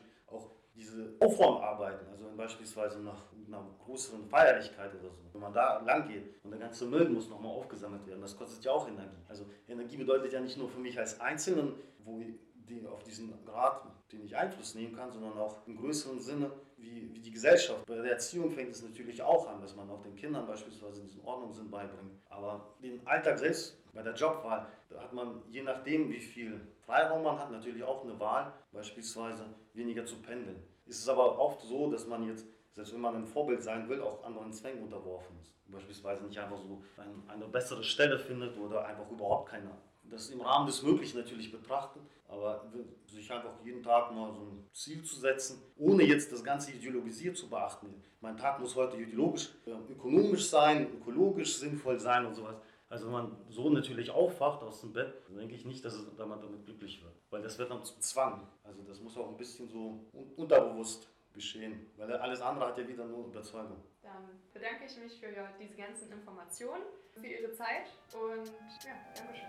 diese 0.81 1.15
Aufräumarbeiten, 1.21 2.09
also 2.11 2.25
beispielsweise 2.37 3.01
nach 3.01 3.25
einer 3.47 3.65
größeren 3.85 4.25
Feierlichkeit 4.25 4.93
oder 4.95 5.11
so, 5.11 5.19
wenn 5.33 5.41
man 5.41 5.53
da 5.53 5.81
lang 5.81 6.09
geht 6.09 6.43
und 6.43 6.51
der 6.51 6.61
ganze 6.61 6.87
Müll 6.87 7.09
muss 7.09 7.29
nochmal 7.29 7.53
aufgesammelt 7.53 8.07
werden, 8.07 8.21
das 8.21 8.37
kostet 8.37 8.65
ja 8.65 8.73
auch 8.73 8.89
Energie. 8.89 9.23
Also 9.29 9.45
Energie 9.69 9.97
bedeutet 9.97 10.33
ja 10.33 10.41
nicht 10.41 10.57
nur 10.57 10.69
für 10.69 10.81
mich 10.81 10.99
als 10.99 11.21
Einzelnen, 11.21 11.75
wo 12.05 12.19
die 12.19 12.87
auf 12.87 13.03
diesen 13.03 13.35
Grad, 13.45 13.83
den 14.13 14.25
ich 14.25 14.37
Einfluss 14.37 14.75
nehmen 14.75 14.95
kann, 14.95 15.11
sondern 15.11 15.37
auch 15.39 15.67
im 15.67 15.77
größeren 15.77 16.21
Sinne 16.21 16.51
wie, 16.77 17.13
wie 17.13 17.21
die 17.21 17.31
Gesellschaft. 17.31 17.85
Bei 17.87 17.97
der 17.97 18.13
Erziehung 18.13 18.51
fängt 18.51 18.71
es 18.71 18.83
natürlich 18.83 19.21
auch 19.23 19.49
an, 19.49 19.61
dass 19.61 19.75
man 19.75 19.91
auch 19.91 20.01
den 20.03 20.15
Kindern 20.15 20.47
beispielsweise 20.47 21.03
diesen 21.03 21.23
Ordnungssinn 21.25 21.71
beibringt. 21.71 22.13
Aber 22.29 22.75
den 22.83 23.05
Alltag 23.07 23.39
selbst, 23.39 23.77
bei 23.93 24.03
der 24.03 24.15
Jobwahl, 24.15 24.67
da 24.89 25.03
hat 25.03 25.13
man 25.13 25.43
je 25.51 25.63
nachdem, 25.63 26.11
wie 26.11 26.21
viel 26.21 26.61
Freiraum 26.87 27.23
man 27.23 27.39
hat, 27.39 27.51
natürlich 27.51 27.83
auch 27.83 28.05
eine 28.05 28.19
Wahl, 28.19 28.53
beispielsweise 28.73 29.45
weniger 29.75 30.07
zu 30.07 30.17
pendeln. 30.23 30.63
Ist 30.91 31.03
es 31.03 31.09
aber 31.09 31.39
oft 31.39 31.63
so, 31.63 31.89
dass 31.89 32.09
man 32.09 32.27
jetzt, 32.27 32.47
selbst 32.73 32.93
wenn 32.93 33.01
man 33.01 33.15
ein 33.15 33.25
Vorbild 33.25 33.63
sein 33.63 33.89
will, 33.89 34.03
auch 34.03 34.25
anderen 34.25 34.53
Zwängen 34.53 34.83
unterworfen 34.83 35.37
ist. 35.41 35.55
Beispielsweise 35.69 36.25
nicht 36.25 36.37
einfach 36.37 36.59
so 36.59 36.83
eine 37.29 37.47
bessere 37.47 37.85
Stelle 37.85 38.19
findet 38.19 38.59
oder 38.59 38.85
einfach 38.85 39.09
überhaupt 39.09 39.51
keine 39.51 39.71
das 40.11 40.31
im 40.31 40.41
Rahmen 40.41 40.67
des 40.67 40.83
Möglichen 40.83 41.19
natürlich 41.19 41.53
betrachten, 41.53 42.01
aber 42.29 42.71
sich 43.07 43.31
einfach 43.33 43.53
jeden 43.65 43.83
Tag 43.83 44.13
mal 44.13 44.33
so 44.33 44.41
ein 44.41 44.69
Ziel 44.73 45.03
zu 45.03 45.17
setzen, 45.21 45.63
ohne 45.77 46.03
jetzt 46.03 46.33
das 46.33 46.43
Ganze 46.43 46.73
ideologisiert 46.73 47.37
zu 47.37 47.49
beachten. 47.49 48.03
Mein 48.21 48.37
Tag 48.37 48.61
muss 48.61 48.75
heute 48.77 48.97
ideologisch, 48.97 49.51
äh, 49.67 49.93
ökonomisch 49.93 50.49
sein, 50.49 50.89
ökologisch 50.93 51.57
sinnvoll 51.57 51.99
sein 51.99 52.27
und 52.27 52.35
sowas. 52.35 52.57
Also 52.91 53.07
wenn 53.07 53.13
man 53.13 53.37
so 53.49 53.71
natürlich 53.71 54.11
aufwacht 54.11 54.65
aus 54.65 54.81
dem 54.81 54.93
Bett, 54.93 55.15
dann 55.29 55.39
denke 55.39 55.55
ich 55.55 55.65
nicht, 55.65 55.85
dass 55.85 55.97
man 56.19 56.41
damit 56.41 56.65
glücklich 56.65 57.01
wird. 57.01 57.15
Weil 57.31 57.41
das 57.41 57.57
wird 57.57 57.71
dann 57.71 57.85
zum 57.85 58.01
Zwang. 58.01 58.49
Also 58.65 58.83
das 58.83 59.01
muss 59.01 59.17
auch 59.17 59.29
ein 59.29 59.37
bisschen 59.37 59.69
so 59.69 60.05
unterbewusst 60.37 61.09
geschehen. 61.33 61.87
Weil 61.97 62.13
alles 62.15 62.41
andere 62.41 62.67
hat 62.67 62.79
ja 62.79 62.89
wieder 62.89 63.05
nur 63.05 63.29
Überzeugung. 63.29 63.77
Dann 64.03 64.41
bedanke 64.53 64.87
ich 64.87 64.97
mich 64.99 65.21
für 65.21 65.29
diese 65.61 65.77
ganzen 65.77 66.11
Informationen, 66.11 66.83
für 67.13 67.27
Ihre 67.29 67.53
Zeit 67.53 67.87
und 68.13 68.49
ja, 68.85 68.97
Dankeschön. 69.15 69.49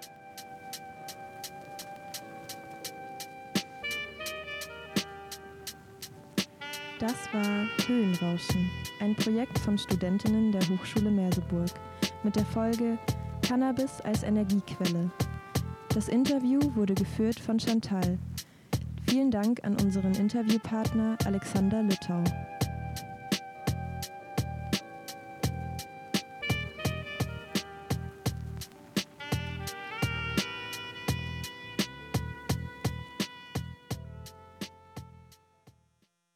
Das 7.00 7.34
war 7.34 7.88
Höhenrauschen, 7.88 8.70
ein 9.00 9.16
Projekt 9.16 9.58
von 9.58 9.76
Studentinnen 9.80 10.52
der 10.52 10.62
Hochschule 10.70 11.10
Merseburg 11.10 11.72
mit 12.22 12.36
der 12.36 12.46
Folge 12.46 13.00
Cannabis 13.52 14.00
als 14.06 14.24
Energiequelle. 14.24 15.12
Das 15.94 16.08
Interview 16.08 16.62
wurde 16.74 16.94
geführt 16.94 17.38
von 17.38 17.60
Chantal. 17.60 18.18
Vielen 19.06 19.30
Dank 19.30 19.66
an 19.66 19.76
unseren 19.76 20.14
Interviewpartner 20.14 21.18
Alexander 21.26 21.84
Lüttau. 21.84 22.24